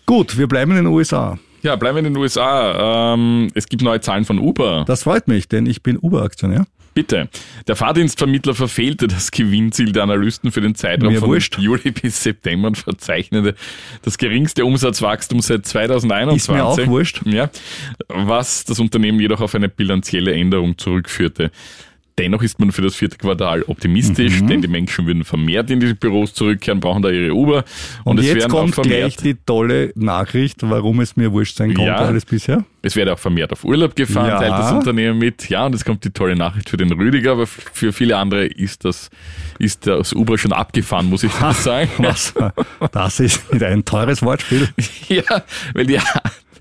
[0.05, 1.37] Gut, wir bleiben in den USA.
[1.63, 3.13] Ja, bleiben wir in den USA.
[3.13, 4.85] Ähm, es gibt neue Zahlen von Uber.
[4.87, 6.65] Das freut mich, denn ich bin Uber-Aktionär.
[6.97, 7.29] Bitte.
[7.67, 11.59] Der Fahrdienstvermittler verfehlte das Gewinnziel der Analysten für den Zeitraum Mir von wurscht.
[11.59, 13.53] Juli bis September und verzeichnete
[14.01, 16.37] das geringste Umsatzwachstum seit 2021.
[16.37, 17.21] Ist mir auch wurscht.
[17.25, 17.51] Ja,
[18.07, 21.51] was das Unternehmen jedoch auf eine bilanzielle Änderung zurückführte.
[22.19, 24.47] Dennoch ist man für das vierte Quartal optimistisch, Mhm.
[24.47, 27.63] denn die Menschen würden vermehrt in die Büros zurückkehren, brauchen da ihre Uber
[28.05, 28.99] und, Und, es jetzt kommt vermehrt.
[29.01, 31.97] gleich die tolle Nachricht, warum es mir wurscht sein konnte Ja.
[31.97, 32.65] alles bisher.
[32.81, 34.39] Es werde auch vermehrt auf Urlaub gefahren, Ja.
[34.39, 35.47] teilt das Unternehmen mit.
[35.49, 38.83] Ja, und es kommt die tolle Nachricht für den Rüdiger, aber für viele andere ist
[38.83, 39.11] das,
[39.59, 41.89] ist das Uber schon abgefahren, muss ich das sagen.
[41.99, 42.33] Was?
[42.93, 44.67] Das ist wieder ein teures Wortspiel.
[45.07, 45.21] ja,
[45.75, 46.01] weil ja,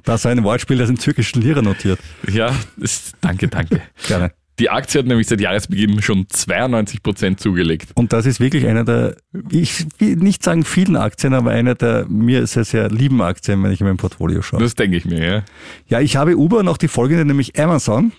[0.05, 1.99] Das ist ein Wortspiel, das in türkischen Lira notiert.
[2.31, 3.81] ja, das, danke, danke.
[4.07, 4.33] Gerne.
[4.59, 7.91] Die Aktie hat nämlich seit Jahresbeginn schon 92 Prozent zugelegt.
[7.95, 9.17] Und das ist wirklich einer der,
[9.51, 13.73] ich will nicht sagen vielen Aktien, aber einer der mir sehr, sehr lieben Aktien, wenn
[13.73, 14.61] ich in mein Portfolio schaue.
[14.61, 15.43] Das denke ich mir, ja.
[15.89, 18.13] Ja, ich habe Uber noch die folgende, nämlich Amazon.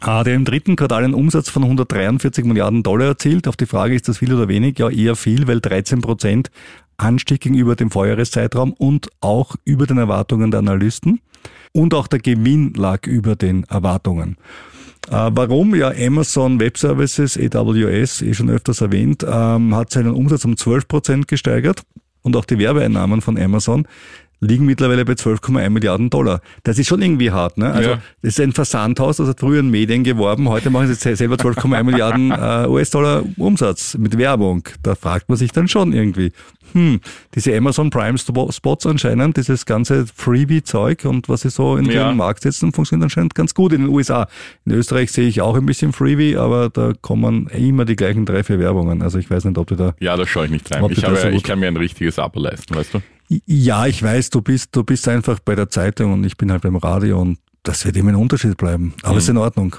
[0.00, 3.48] Ah, Der im dritten Quartal einen Umsatz von 143 Milliarden Dollar erzielt.
[3.48, 4.78] Auf die Frage, ist das viel oder wenig?
[4.78, 6.50] Ja, eher viel, weil 13 Prozent
[6.96, 11.20] Anstieg gegenüber dem Vorjahreszeitraum und auch über den Erwartungen der Analysten.
[11.72, 14.36] Und auch der Gewinn lag über den Erwartungen.
[15.10, 15.74] Äh, warum?
[15.74, 20.86] Ja, Amazon Web Services, AWS, eh schon öfters erwähnt, ähm, hat seinen Umsatz um 12
[20.86, 21.82] Prozent gesteigert
[22.22, 23.86] und auch die Werbeeinnahmen von Amazon
[24.40, 26.40] liegen mittlerweile bei 12,1 Milliarden Dollar.
[26.62, 27.58] Das ist schon irgendwie hart.
[27.58, 27.72] Ne?
[27.72, 27.96] Also Ja.
[28.22, 31.36] das ist ein Versandhaus, das hat früher in Medien geworben, heute machen sie se- selber
[31.36, 34.62] 12,1 Milliarden äh, US-Dollar Umsatz mit Werbung.
[34.82, 36.30] Da fragt man sich dann schon irgendwie,
[36.72, 37.00] hm,
[37.34, 42.08] diese Amazon Prime Spo- Spots anscheinend, dieses ganze Freebie-Zeug und was sie so in Ja.
[42.10, 44.28] den Markt setzen, funktioniert anscheinend ganz gut in den USA.
[44.66, 48.44] In Österreich sehe ich auch ein bisschen Freebie, aber da kommen immer die gleichen drei,
[48.44, 49.02] vier Werbungen.
[49.02, 50.84] Also ich weiß nicht, ob du da Ja, da schaue ich nicht rein.
[50.90, 52.98] Ich, habe, so ich kann mir ein richtiges Abo leisten, weißt du?
[53.28, 56.62] Ja, ich weiß, du bist, du bist einfach bei der Zeitung und ich bin halt
[56.62, 58.94] beim Radio und das wird immer ein Unterschied bleiben.
[59.02, 59.76] Aber ist in Ordnung.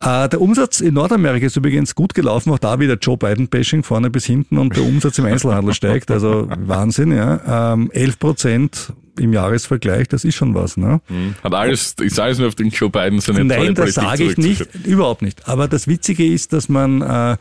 [0.00, 4.10] Äh, der Umsatz in Nordamerika ist übrigens gut gelaufen, auch da wieder Joe Biden-Bashing vorne
[4.10, 6.10] bis hinten und der Umsatz im Einzelhandel steigt.
[6.10, 7.72] Also Wahnsinn, ja.
[7.72, 11.00] Ähm, 11 Prozent im Jahresvergleich, das ist schon was, ne?
[11.42, 14.68] Hat alles, ist alles nur auf den Joe Biden seine Nein, das sage ich nicht,
[14.84, 15.48] überhaupt nicht.
[15.48, 17.36] Aber das Witzige ist, dass man, äh,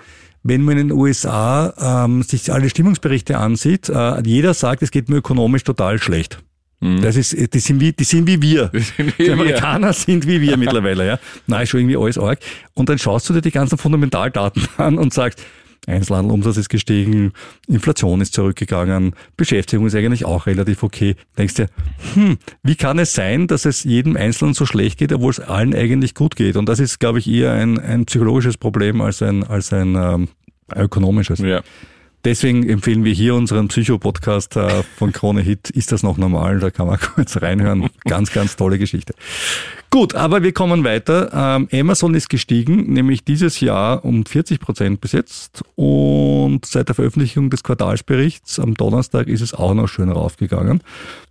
[0.47, 5.09] wenn man in den USA ähm, sich alle Stimmungsberichte ansieht, äh, jeder sagt, es geht
[5.09, 6.39] mir ökonomisch total schlecht.
[6.79, 8.69] Das ist, die sind wie, die sind wie wir.
[8.71, 8.79] Mhm.
[8.79, 9.33] sind wie die wir.
[9.33, 11.19] Amerikaner sind wie wir mittlerweile, ja.
[11.47, 12.39] Nein, ist schon irgendwie alles arg.
[12.75, 15.43] Und dann schaust du dir die ganzen Fundamentaldaten an und sagst,
[15.87, 17.31] Einzelhandelumsatz ist gestiegen,
[17.67, 21.15] Inflation ist zurückgegangen, Beschäftigung ist eigentlich auch relativ okay.
[21.37, 21.69] Denkst dir,
[22.13, 25.73] hm, wie kann es sein, dass es jedem Einzelnen so schlecht geht, obwohl es allen
[25.73, 26.57] eigentlich gut geht?
[26.57, 30.27] Und das ist, glaube ich, eher ein, ein psychologisches Problem als ein, als ein ähm,
[30.75, 31.39] ökonomisches.
[31.39, 31.61] Ja.
[32.25, 35.69] Deswegen empfehlen wir hier unseren Psycho-Podcast äh, von Krone Hit.
[35.69, 36.59] Ist das noch normal?
[36.59, 37.89] Da kann man kurz reinhören.
[38.05, 39.13] Ganz, ganz tolle Geschichte.
[39.89, 41.31] Gut, aber wir kommen weiter.
[41.33, 45.63] Ähm, Amazon ist gestiegen, nämlich dieses Jahr um 40 Prozent bis jetzt.
[45.75, 50.81] Und seit der Veröffentlichung des Quartalsberichts am Donnerstag ist es auch noch schön raufgegangen.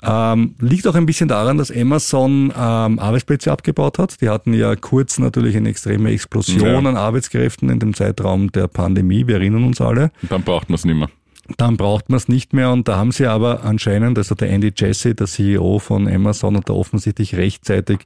[0.03, 4.21] Ähm, liegt auch ein bisschen daran, dass Amazon ähm, Arbeitsplätze abgebaut hat.
[4.23, 6.79] Die hatten ja kurz natürlich eine extreme Explosion Ja.
[6.79, 9.27] an Arbeitskräften in dem Zeitraum der Pandemie.
[9.27, 10.11] Wir erinnern uns alle.
[10.31, 11.11] Dann braucht man es nicht mehr.
[11.57, 14.73] Dann braucht man es nicht mehr und da haben sie aber anscheinend, also der Andy
[14.75, 18.01] Jassy, der CEO von Amazon, hat da offensichtlich rechtzeitig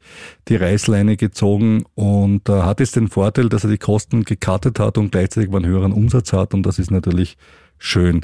[0.48, 4.98] die Reißleine gezogen und äh, hat jetzt den Vorteil, dass er die Kosten gecuttet hat
[4.98, 7.38] und gleichzeitig einen höheren Umsatz hat und das ist natürlich
[7.78, 8.20] schön.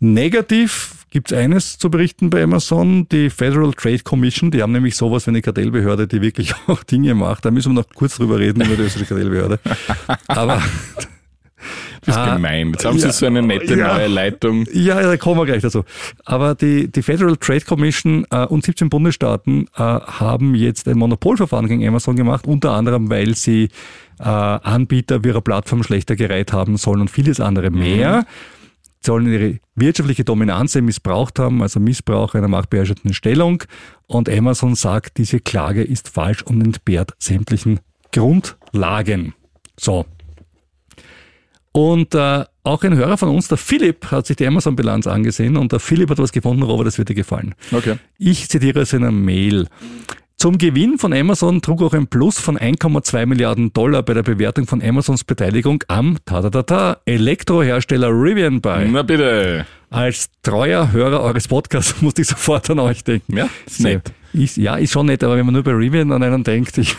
[0.00, 5.26] Negativ gibt's eines zu berichten bei Amazon, die Federal Trade Commission, die haben nämlich sowas
[5.26, 7.44] wie eine Kartellbehörde, die wirklich auch Dinge macht.
[7.44, 9.60] Da müssen wir noch kurz drüber reden über die österreichische Kartellbehörde.
[10.26, 10.62] Aber
[12.06, 12.70] Das ist Ah, gemein.
[12.72, 13.10] Jetzt haben ja.
[13.10, 13.94] sie so eine nette Ja.
[13.94, 14.64] neue Leitung.
[14.72, 15.84] Ja, da kommen wir gleich dazu.
[16.24, 21.66] Aber die, die Federal Trade Commission äh, und 17 Bundesstaaten äh, haben jetzt ein Monopolverfahren
[21.68, 23.68] gegen Amazon gemacht, unter anderem, weil sie
[24.20, 28.26] äh, Anbieter wie ihrer Plattform schlechter gereiht haben sollen und vieles andere mehr.
[29.00, 33.62] Sie sollen ihre wirtschaftliche Dominanz missbraucht haben, also Missbrauch einer machtbeherrschenden Stellung.
[34.06, 37.80] Und Amazon sagt, diese Klage ist falsch und entbehrt sämtlichen
[38.12, 39.34] Grundlagen.
[39.78, 40.06] So,
[41.76, 45.72] und äh, auch ein Hörer von uns, der Philipp, hat sich die Amazon-Bilanz angesehen und
[45.72, 47.56] der Philipp hat was gefunden, Robert, das wird dir gefallen.
[47.72, 47.96] Okay.
[48.16, 49.66] Ich zitiere aus einer Mail.
[50.36, 54.66] Zum Gewinn von Amazon trug auch ein Plus von 1,2 Milliarden Dollar bei der Bewertung
[54.66, 58.84] von Amazons Beteiligung am ta Elektrohersteller Rivian bei.
[58.84, 59.66] Na bitte.
[59.90, 63.36] Als treuer Hörer eures Podcasts musste ich sofort an euch denken.
[63.36, 64.12] Ja, ist nett.
[64.34, 66.96] Ist, ja, ist schon nett, aber wenn man nur bei Rivian an einen denkt, ich,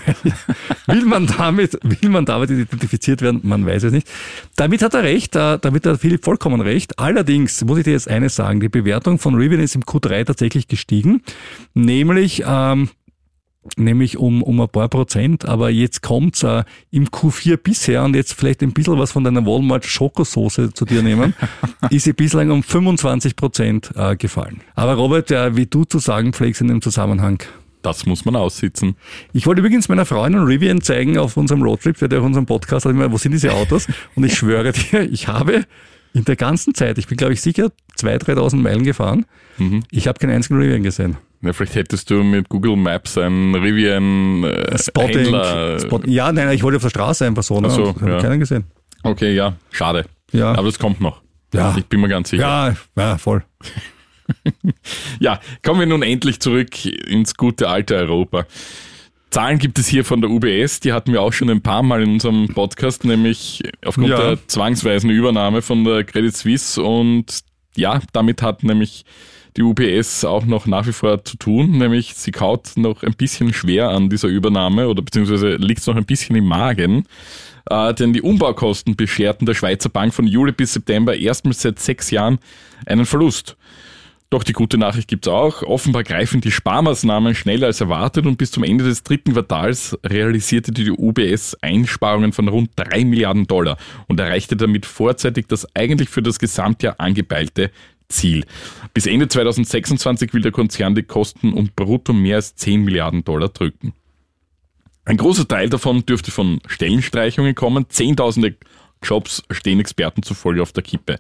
[0.88, 3.42] will man damit, will man damit identifiziert werden?
[3.44, 4.10] Man weiß es nicht.
[4.56, 6.98] Damit hat er recht, äh, damit hat Philipp vollkommen recht.
[6.98, 10.70] Allerdings muss ich dir jetzt eines sagen, die Bewertung von Rivian ist im Q3 tatsächlich
[10.70, 11.24] gestiegen,
[11.74, 12.90] nämlich, ähm,
[13.78, 18.34] nämlich um, um ein paar Prozent, aber jetzt kommt's äh, im Q4 bisher und jetzt
[18.34, 21.34] vielleicht ein bisschen was von deiner Walmart Schokosoße zu dir nehmen,
[21.90, 24.62] ist sie bislang um 25 Prozent äh, gefallen.
[24.76, 27.42] Aber Robert, äh, wie du zu sagen pflegst in dem Zusammenhang,
[27.82, 28.96] Das muss man aussitzen.
[29.34, 32.92] ich wollte übrigens meiner Freundin Rivian zeigen auf unserem Roadtrip, der auf unserem Podcast hat
[32.92, 33.88] immer, wo sind diese Autos?
[34.16, 35.66] Und ich schwöre dir, ich habe
[36.14, 39.26] in der ganzen Zeit, ich bin glaube ich sicher 2.000, 3.000 Meilen gefahren,
[39.92, 41.18] ich habe keinen einzigen Rivian gesehen.
[41.46, 45.18] Ja, vielleicht hättest du mit Google Maps einen Rivian äh, Spotting.
[45.20, 45.80] Händler.
[45.80, 47.60] Spot, ja, nein, ich wollte auf der Straße einfach so.
[47.60, 47.68] Ne?
[47.70, 48.20] Ach so, und hab ja.
[48.20, 48.66] keinen gesehen.
[49.04, 50.06] Okay, ja, schade.
[50.32, 50.54] Ja.
[50.54, 51.22] Aber das kommt noch.
[51.54, 51.76] Ja.
[51.78, 52.76] Ich bin mir ganz sicher.
[52.96, 53.44] Ja, ja, voll.
[55.20, 58.48] Ja, kommen wir nun endlich zurück ins gute alte Europa.
[59.30, 62.02] Zahlen gibt es hier von der UBS, die hatten wir auch schon ein paar Mal
[62.02, 64.18] in unserem Podcast, nämlich aufgrund Ja.
[64.18, 67.42] der zwangsweisen Übernahme von der Credit Suisse und
[67.76, 69.06] ja, damit hat nämlich
[69.58, 73.54] die UBS auch noch nach wie vor zu tun, nämlich sie kaut noch ein bisschen
[73.54, 77.06] schwer an dieser Übernahme oder beziehungsweise liegt es noch ein bisschen im Magen,
[77.70, 82.12] äh, denn die Umbaukosten bescherten der Schweizer Bank von Juli bis September erstmals seit sechs
[82.12, 82.40] Jahren
[82.86, 83.56] einen Verlust.
[84.32, 85.62] Doch die gute Nachricht gibt's auch.
[85.62, 90.72] Offenbar greifen die Sparmaßnahmen schneller als erwartet und bis zum Ende des dritten Quartals realisierte
[90.72, 96.24] die UBS Einsparungen von rund drei Milliarden Dollar und erreichte damit vorzeitig das eigentlich für
[96.24, 97.72] das Gesamtjahr angepeilte
[98.10, 98.46] Ziel.
[98.94, 103.50] Bis Ende 2026 will der Konzern die Kosten um brutto mehr als 10 Milliarden Dollar
[103.50, 103.94] drücken.
[105.06, 107.86] Ein großer Teil davon dürfte von Stellenstreichungen kommen.
[107.90, 108.56] Zehntausende
[109.04, 111.20] Jobs stehen Experten zufolge auf der Kippe.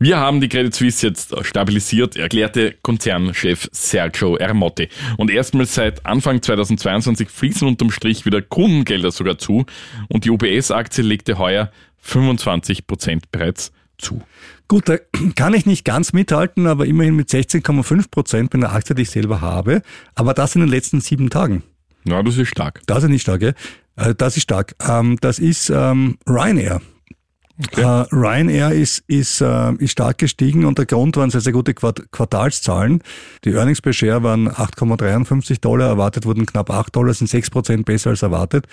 [0.00, 4.88] Wir haben die Credit Suisse jetzt stabilisiert, erklärte Konzernchef Sergio Ermotti.
[5.16, 9.66] Und erstmals seit Anfang 2022 fließen unterm Strich wieder Kundengelder sogar zu
[10.08, 14.22] und die UBS-Aktie legte heuer 25 Prozent bereits zu.
[14.68, 14.96] Gut, da
[15.34, 19.10] kann ich nicht ganz mithalten, aber immerhin mit 16,5 Prozent bei einer Aktie, die ich
[19.10, 19.82] selber habe.
[20.14, 21.62] Aber das in den letzten sieben Tagen.
[22.04, 22.80] Ja, das ist stark.
[22.86, 23.52] Das ist nicht stark, ja?
[23.96, 24.74] Äh, Das ist stark.
[24.86, 26.80] Ähm, Das ist ähm, Ryanair.
[27.76, 31.74] Äh, Ryanair ist, ist, äh, ist stark gestiegen und der Grund waren sehr, sehr gute
[31.74, 33.02] Quart Quartalszahlen.
[33.44, 37.84] Die Earnings per Share waren 8,53 Dollar, erwartet wurden knapp 8 Dollar, sind 6 Prozent
[37.84, 38.66] besser als erwartet.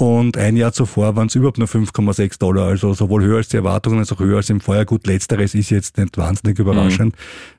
[0.00, 3.56] Und ein Jahr zuvor waren es überhaupt nur 5,6 Dollar, also sowohl höher als die
[3.56, 4.84] Erwartungen als auch höher als im Vorjahr.
[4.84, 7.14] Gut, letzteres ist jetzt nicht wahnsinnig überraschend,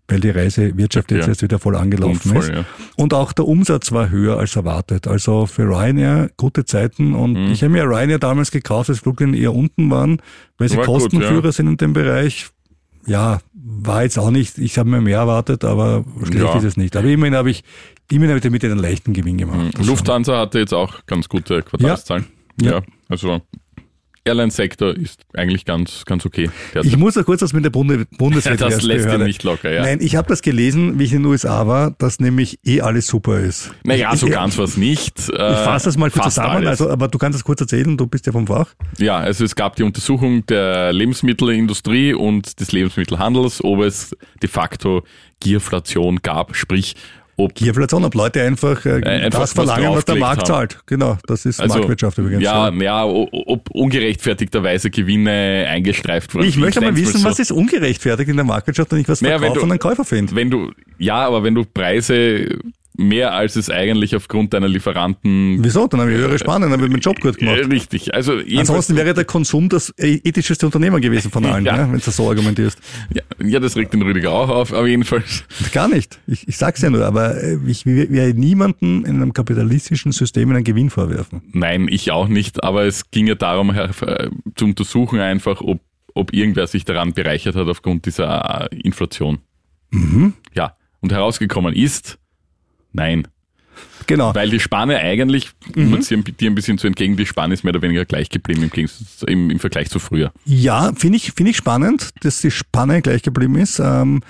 [0.08, 1.28] weil die Reisewirtschaft jetzt Ja.
[1.30, 2.46] erst wieder voll angelaufen Und ist.
[2.48, 2.66] voll, ja.
[2.98, 5.08] Und auch der Umsatz war höher als erwartet.
[5.08, 7.14] Also für Ryanair gute Zeiten.
[7.14, 7.52] Und Mhm.
[7.52, 10.22] ich habe mir Ryanair damals gekauft, als Fluglinien eher unten waren,
[10.58, 11.52] weil sie War gut, Kostenführer ja.
[11.52, 12.48] sind in dem Bereich.
[13.06, 16.58] Ja, war jetzt auch nicht, ich habe mir mehr erwartet, aber schlecht Ja.
[16.58, 16.96] ist es nicht.
[16.96, 17.64] Aber immerhin habe ich,
[18.12, 19.78] immerhin habe ich damit einen leichten Gewinn gemacht.
[19.78, 22.26] Also, Lufthansa hatte jetzt auch ganz gute Quartalszahlen.
[22.62, 22.72] Ja.
[22.72, 22.82] Ja.
[23.08, 23.42] also
[24.26, 26.50] Airline-Sektor ist eigentlich ganz, ganz okay.
[26.84, 29.82] Ich muss ja kurz das mit der Bunde Bundeswehr Das lässt ihn nicht locker, ja.
[29.82, 33.08] Nein, ich habe das gelesen, wie ich in den USA war, dass nämlich eh alles
[33.08, 33.72] super ist.
[33.84, 35.20] Naja, so ich, ganz was nicht.
[35.20, 36.82] Ich fasse das mal kurz zusammen, alles.
[36.82, 38.74] also, aber du kannst das kurz erzählen, du bist ja vom Fach.
[38.98, 45.04] Ja, also es gab die Untersuchung der Lebensmittelindustrie und des Lebensmittelhandels, ob es de facto
[45.40, 46.96] Gierflation gab, sprich
[47.40, 50.48] ob Gierflation, ob Leute einfach, äh, einfach das verlangen, was der Markt haben.
[50.48, 50.80] zahlt.
[50.86, 52.44] Genau, das ist also, Marktwirtschaft übrigens.
[52.44, 56.48] Ja, ja, o- ob ungerechtfertigterweise Gewinne eingestreift wurden.
[56.48, 59.60] Ich möchte mal wissen, was ist ungerechtfertigt in der Marktwirtschaft, wenn ich was Naja, verkaufe
[59.60, 60.36] du- und einen Käufer finde.
[60.36, 62.58] Wenn du, ja, aber wenn du Preise
[63.00, 65.88] mehr als es eigentlich aufgrund deiner Lieferanten Wieso?
[65.88, 67.72] Dann habe ich höhere Spannen, dann habe ich meinen Job gut äh, gemacht.
[67.72, 68.14] richtig.
[68.14, 71.78] Also Ansonsten wäre der Konsum das ethischste Unternehmen gewesen von allen, Ja.
[71.78, 71.92] ja.
[71.92, 72.80] wenn du so argumentierst.
[73.14, 75.44] ja, ja, das regt den Rüdiger auch auf, aber jedenfalls.
[75.72, 76.20] Gar nicht.
[76.28, 80.64] Ich, ich sag's ja nur, aber äh, ich will niemanden in einem kapitalistischen System einen
[80.64, 81.42] Gewinn vorwerfen.
[81.54, 83.90] Nein, ich auch nicht, aber es ging ja darum, äh,
[84.56, 85.80] zu untersuchen einfach, ob,
[86.14, 89.40] ob irgendwer sich daran bereichert hat aufgrund dieser äh, Inflation.
[89.92, 90.34] Mhm.
[90.54, 92.18] Ja, und herausgekommen ist,
[92.94, 93.28] nein.
[94.08, 94.34] Genau.
[94.36, 95.94] Weil die Spanne eigentlich, Mhm.
[95.94, 98.64] um dir dir ein bisschen zu entgegen, die Spanne ist mehr oder weniger gleich geblieben
[98.64, 100.32] im, Gegensatz- im, im Vergleich zu früher.
[100.46, 103.80] Ja, finde ich, finde ich spannend, dass die Spanne gleich geblieben ist.
[103.80, 104.22] Ähm,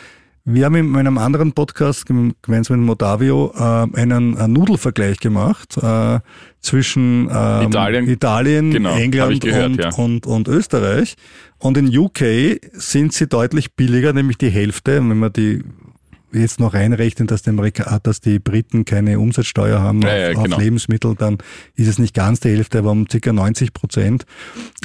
[0.45, 5.78] wir haben in meinem anderen Podcast gem- gemeinsam mit Modavio äh, einen äh, Nudelvergleich gemacht
[5.82, 6.20] äh,
[6.60, 8.07] zwischen ähm, Italien.
[8.10, 9.89] Italien Genau, England gehört, und, ja.
[9.95, 11.16] und, und Österreich.
[11.57, 15.64] Und in UK sind sie deutlich billiger, nämlich die Hälfte, wenn man die
[16.32, 20.16] jetzt noch reinrechnen, dass die, Amerika äh, dass die Briten keine Umsatzsteuer haben Ja, auf,
[20.16, 20.56] ja, genau.
[20.56, 21.38] auf Lebensmittel, dann
[21.76, 23.34] ist es nicht ganz die Hälfte, aber um ca.
[23.34, 24.26] 90 Prozent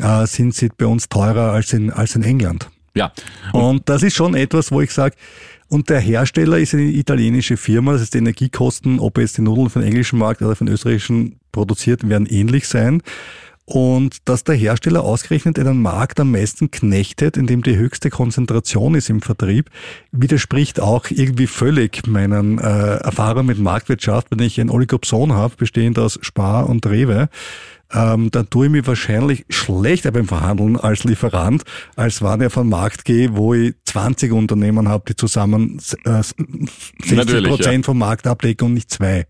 [0.03, 2.71] äh, sind sie bei uns teurer als in, als in England.
[2.97, 3.13] Ja,
[3.53, 5.17] Und das ist schon etwas, wo ich sage,
[5.69, 9.69] und der Hersteller ist eine italienische Firma, das heißt, die Energiekosten, ob jetzt die Nudeln
[9.75, 13.03] den englischen Markt oder den österreichischen produziert, werden ähnlich sein.
[13.67, 18.95] Und dass der Hersteller ausgerechnet einen Markt am meisten knechtet, in dem die höchste Konzentration
[18.95, 19.71] ist im Vertrieb,
[20.13, 24.27] widerspricht auch irgendwie völlig meinen äh, Erfahrungen mit Marktwirtschaft.
[24.31, 27.31] Wenn ich ein Oligopson habe, bestehend aus Spar und Rewe,
[27.91, 31.65] ähm, dann tue ich mich wahrscheinlich schlechter beim Verhandeln als Lieferant,
[31.97, 36.23] als wenn ich auf einen Markt gehe, wo ich 20 Unternehmen habe, die zusammen äh,
[36.23, 36.37] 60
[37.13, 39.27] Natürlich, Prozent vom Markt abdecken und nicht zwei.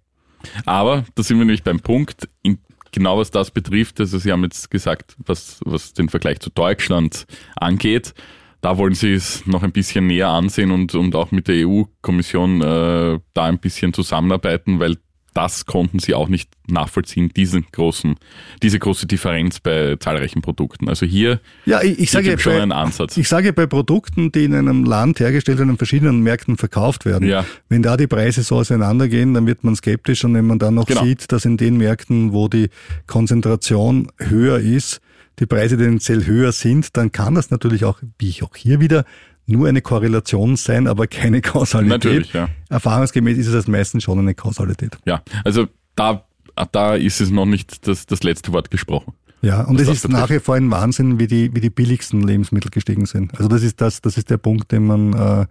[0.65, 2.59] Aber da sind wir nämlich beim Punkt, in,
[2.95, 4.01] genau was das betrifft.
[4.01, 7.27] Also Sie haben jetzt gesagt, was, was den Vergleich zu Deutschland
[7.57, 8.15] angeht.
[8.61, 12.63] Da wollen Sie es noch ein bisschen näher ansehen und, und auch mit der EU-Kommission
[12.63, 14.97] äh, da ein bisschen zusammenarbeiten, weil
[15.35, 18.15] das konnten sie auch nicht nachvollziehen, diesen großen,
[18.63, 20.89] diese große Differenz bei zahlreichen Produkten.
[20.89, 23.17] Also hier, Ja, ich, ich sage schon bei, einen Ansatz.
[23.17, 27.29] ich sage bei Produkten, die in einem Land hergestellt und in verschiedenen Märkten verkauft werden,
[27.29, 27.45] Ja.
[27.69, 30.87] wenn da die Preise so auseinandergehen, dann wird man skeptisch und wenn man dann noch
[30.87, 31.05] Genau.
[31.05, 32.69] sieht, dass in den Märkten, wo die
[33.07, 35.01] Konzentration höher ist,
[35.39, 39.05] die Preise tendenziell höher sind, dann kann das natürlich auch, wie ich auch hier wieder,
[39.47, 42.05] nur eine Korrelation sein, aber keine Kausalität.
[42.05, 42.49] Natürlich, ja.
[42.69, 44.97] Erfahrungsgemäß ist es meistens schon eine Kausalität.
[45.05, 45.67] Ja, also
[45.97, 46.27] da,
[46.73, 49.15] da ist es noch nicht das, das letzte Wort gesprochen.
[49.45, 52.71] Ja, und es ist nach wie vor ein Wahnsinn, wie die, wie die billigsten Lebensmittel
[52.71, 53.35] gestiegen sind.
[53.37, 55.47] Also das ist das, das ist der Punkt, den man äh,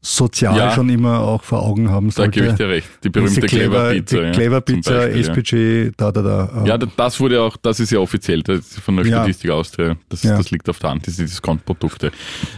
[0.00, 0.70] sozial Ja.
[0.72, 2.30] schon immer auch vor Augen haben Da sollte.
[2.40, 2.88] gebe ich dir recht.
[3.02, 4.16] Die berühmte Diese Clever Pizza.
[4.18, 5.28] die ja, Clever Pizza, Beispiel, ja.
[5.28, 6.62] SPG, da, da, da.
[6.64, 9.18] äh, Ja, da- das wurde auch, das ist ja offiziell, das ist von der Ja.
[9.18, 9.96] Statistik Austria.
[10.08, 12.12] Das, das liegt auf der Hand, diese Discount-Produkte.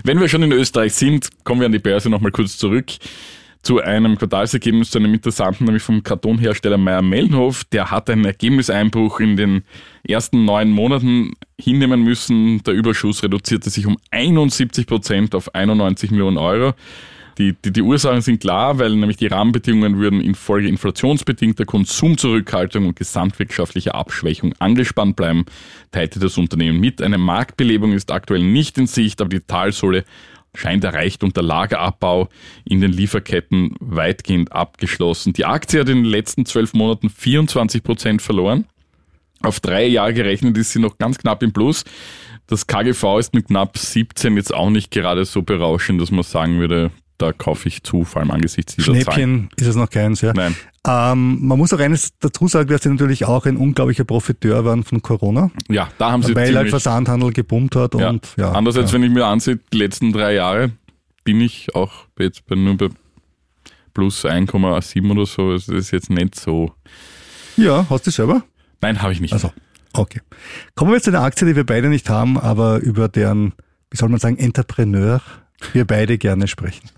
[0.04, 2.86] Wenn wir schon in Österreich sind, kommen wir an die Börse nochmal kurz zurück
[3.64, 7.64] zu einem Quartalsergebnis, zu einem interessanten, nämlich vom Kartonhersteller Meyer-Mellenhof.
[7.64, 9.64] Der hat einen Ergebniseinbruch in den
[10.06, 12.62] ersten neun Monaten hinnehmen müssen.
[12.64, 16.74] Der Überschuss reduzierte sich um 71 Prozent auf 91 Millionen Euro.
[17.38, 22.96] Die, die, die Ursachen sind klar, weil nämlich die Rahmenbedingungen würden infolge inflationsbedingter Konsumzurückhaltung und
[22.96, 25.44] gesamtwirtschaftlicher Abschwächung angespannt bleiben,
[25.90, 27.02] teilte das Unternehmen mit.
[27.02, 30.04] Eine Marktbelebung ist aktuell nicht in Sicht, aber die Talsohle
[30.54, 32.28] scheint erreicht und der Lagerabbau
[32.64, 35.32] in den Lieferketten weitgehend abgeschlossen.
[35.32, 38.66] Die Aktie hat in den letzten zwölf Monaten 24 Prozent verloren.
[39.42, 41.84] Auf drei Jahre gerechnet ist sie noch ganz knapp im Plus.
[42.46, 46.60] Das KGV ist mit knapp 17 jetzt auch nicht gerade so berauschend, dass man sagen
[46.60, 49.02] würde, da kaufe ich zu, vor allem angesichts dieser Zahlen.
[49.02, 50.32] Schnäppchen ist es noch keins, ja.
[50.34, 50.56] Nein.
[50.86, 54.84] Ähm, man muss auch eines dazu sagen, dass sie natürlich auch ein unglaublicher Profiteur waren
[54.84, 58.10] von Corona, Ja, da haben sie weil halt Versandhandel gebummt hat ja.
[58.10, 58.52] und ja.
[58.52, 58.96] Anders als ja.
[58.96, 60.72] wenn ich mir ansehe, die letzten drei Jahre
[61.24, 62.88] bin ich auch jetzt bei, nur bei
[63.94, 65.52] plus 1,7 oder so.
[65.52, 66.72] Das ist jetzt nicht so.
[67.56, 68.42] Ja, hast du selber?
[68.82, 69.32] Nein, habe ich nicht.
[69.32, 69.52] Also,
[69.94, 70.20] okay.
[70.74, 73.54] Kommen wir jetzt zu einer Aktie, die wir beide nicht haben, aber über deren,
[73.90, 75.22] wie soll man sagen, Entrepreneur
[75.72, 76.90] wir beide gerne sprechen.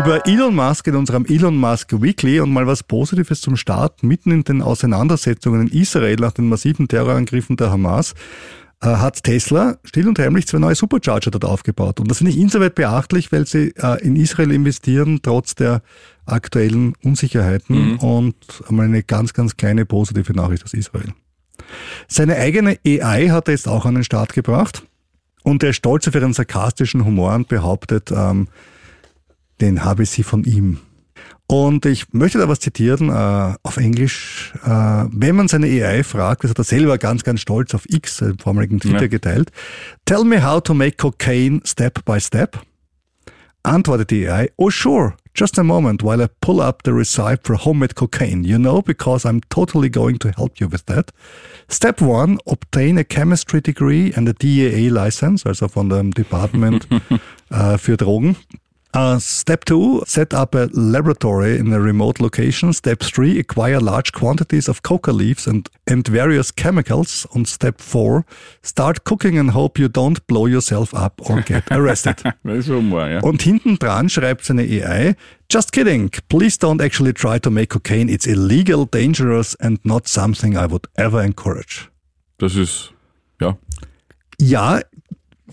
[0.00, 4.02] Über Elon Musk in unserem Elon Musk Weekly und mal was Positives zum Start.
[4.02, 8.14] Mitten in den Auseinandersetzungen in Israel nach den massiven Terrorangriffen der Hamas
[8.80, 12.00] äh, hat Tesla still und heimlich zwei neue Supercharger dort aufgebaut.
[12.00, 15.82] Und das finde ich insoweit beachtlich, weil sie äh, in Israel investieren, trotz der
[16.24, 17.92] aktuellen Unsicherheiten.
[17.92, 17.98] Mhm.
[17.98, 18.36] Und
[18.70, 21.12] einmal eine ganz, ganz kleine positive Nachricht aus Israel.
[22.08, 24.82] Seine eigene AI hat er jetzt auch an den Start gebracht.
[25.42, 28.48] Und er ist stolz auf ihren sarkastischen Humor und behauptet, ähm,
[29.60, 30.78] den habe sie von ihm.
[31.46, 34.52] Und ich möchte da was zitieren äh, auf Englisch.
[34.64, 38.22] Äh, wenn man seine AI fragt, das hat er selber ganz, ganz stolz auf X,
[38.22, 39.08] äh, vormaligen Twitter Ja.
[39.08, 39.50] geteilt,
[40.04, 42.60] tell me how to make cocaine step by step.
[43.62, 47.56] Antwortet die AI, oh sure, just a moment while I pull up the recipe for
[47.62, 51.10] homemade cocaine, you know, because I'm totally going to help you with that.
[51.68, 56.88] Step one, obtain a chemistry degree and a DEA license, also von dem Department
[57.50, 58.36] äh, für Drogen.
[58.92, 62.72] Uh, step two, set up a laboratory in a remote location.
[62.72, 67.24] Step three, acquire large quantities of coca leaves and, and various chemicals.
[67.30, 68.24] Und step four,
[68.62, 72.16] start cooking and hope you don't blow yourself up or get arrested.
[72.42, 73.20] Das ist Humor, ja.
[73.20, 75.14] Und hinten dran schreibt seine AI,
[75.48, 78.08] just kidding, please don't actually try to make cocaine.
[78.08, 81.88] It's illegal, dangerous and not something I would ever encourage.
[82.38, 82.92] Das ist,
[83.40, 83.56] ja.
[84.40, 84.80] Ja,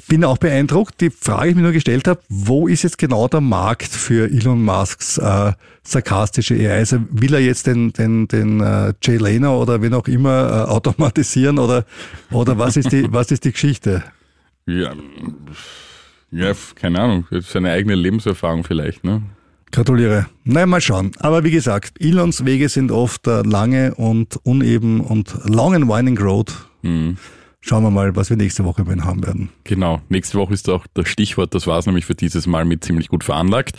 [0.08, 1.02] bin auch beeindruckt.
[1.02, 4.30] Die Frage, die ich mir nur gestellt habe, wo ist jetzt genau der Markt für
[4.30, 6.78] Elon Musks äh, sarkastische AI?
[6.78, 10.70] Also will er jetzt den, den, den äh, Jay Leno oder wen auch immer äh,
[10.70, 11.86] automatisieren oder,
[12.32, 14.04] oder was, ist die, was ist die Geschichte?
[14.66, 14.94] Ja,
[16.32, 17.26] ja, keine Ahnung.
[17.42, 19.22] Seine eigene Lebenserfahrung vielleicht, ne?
[19.72, 20.28] Gratuliere.
[20.44, 21.12] Na, mal schauen.
[21.20, 26.18] Aber wie gesagt, Elons Wege sind oft äh, lange und uneben und long and winding
[26.18, 26.54] road.
[26.82, 27.18] Mhm.
[27.68, 29.50] Schauen wir mal, was wir nächste Woche bei ihm haben werden.
[29.66, 30.02] Genau.
[30.08, 31.54] Nächste Woche ist auch das Stichwort.
[31.54, 33.78] Das war es nämlich für dieses Mal mit ziemlich gut veranlagt.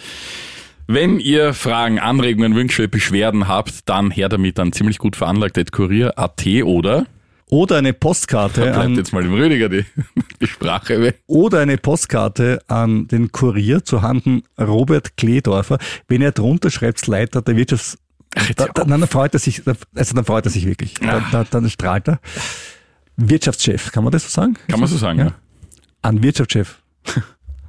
[0.87, 6.47] Wenn ihr Fragen, Anregungen, Wünsche, Beschwerden habt, dann her damit an ziemlich gut veranlagt kurier.at
[6.65, 7.07] oder
[7.49, 9.87] Oder eine Postkarte bleibt an jetzt mal dem Rüdiger die,
[10.41, 11.23] die Sprache weg.
[11.27, 15.79] oder eine Postkarte an den Kurier zu Handen Robert Kledorfer.
[16.09, 17.97] Wenn er drunter schreibt, Leiter der Wirtschafts...
[18.47, 20.95] jetzt Da, da, dann freut er sich, also dann freut er sich wirklich.
[20.95, 22.21] Da, da, dann strahlt er.
[23.19, 24.55] Wirtschaftschef, kann man das so sagen?
[24.69, 25.33] Kann man so sagen, ja.
[26.03, 26.81] An Wirtschaftschef.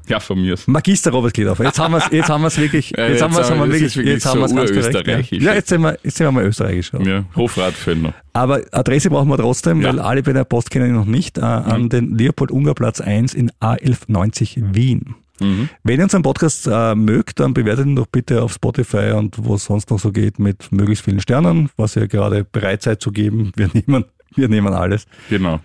[0.07, 0.55] Ja, von mir.
[0.65, 1.65] Magister Robert Kledorfer.
[1.65, 3.49] Jetzt haben wir es, jetzt haben wir es wirklich, Ja, jetzt, jetzt haben wir es
[3.49, 4.95] haben wir- haben wir wirklich, wirklich jetzt haben wir es so ganz korrekt.
[4.95, 5.39] urösterreichisch.
[5.43, 6.91] Ja, Ja, jetzt sind wir, jetzt sind wir mal österreichisch.
[7.05, 8.13] Ja, Hofrat Fellner.
[8.33, 9.89] Aber Adresse brauchen wir trotzdem, Ja.
[9.89, 13.51] weil alle bei der Post kennen ihn noch nicht, äh, an den Leopold-Unger-Platz 1 in
[13.59, 15.13] A1190 Wien.
[15.41, 15.69] Mhm.
[15.83, 19.55] Wenn ihr unseren Podcast äh, mögt, dann bewertet ihn doch bitte auf Spotify und wo
[19.55, 23.11] es sonst noch so geht mit möglichst vielen Sternen, was ihr gerade bereit seid zu
[23.11, 23.51] geben.
[23.55, 24.05] Wir nehmen,
[24.35, 25.05] wir nehmen alles.
[25.29, 25.59] Genau.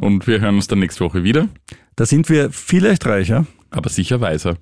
[0.00, 1.48] Und wir hören uns dann nächste Woche wieder,
[1.96, 3.46] Da sind wir vielleicht reicher.
[3.70, 4.56] aber sicher weiser.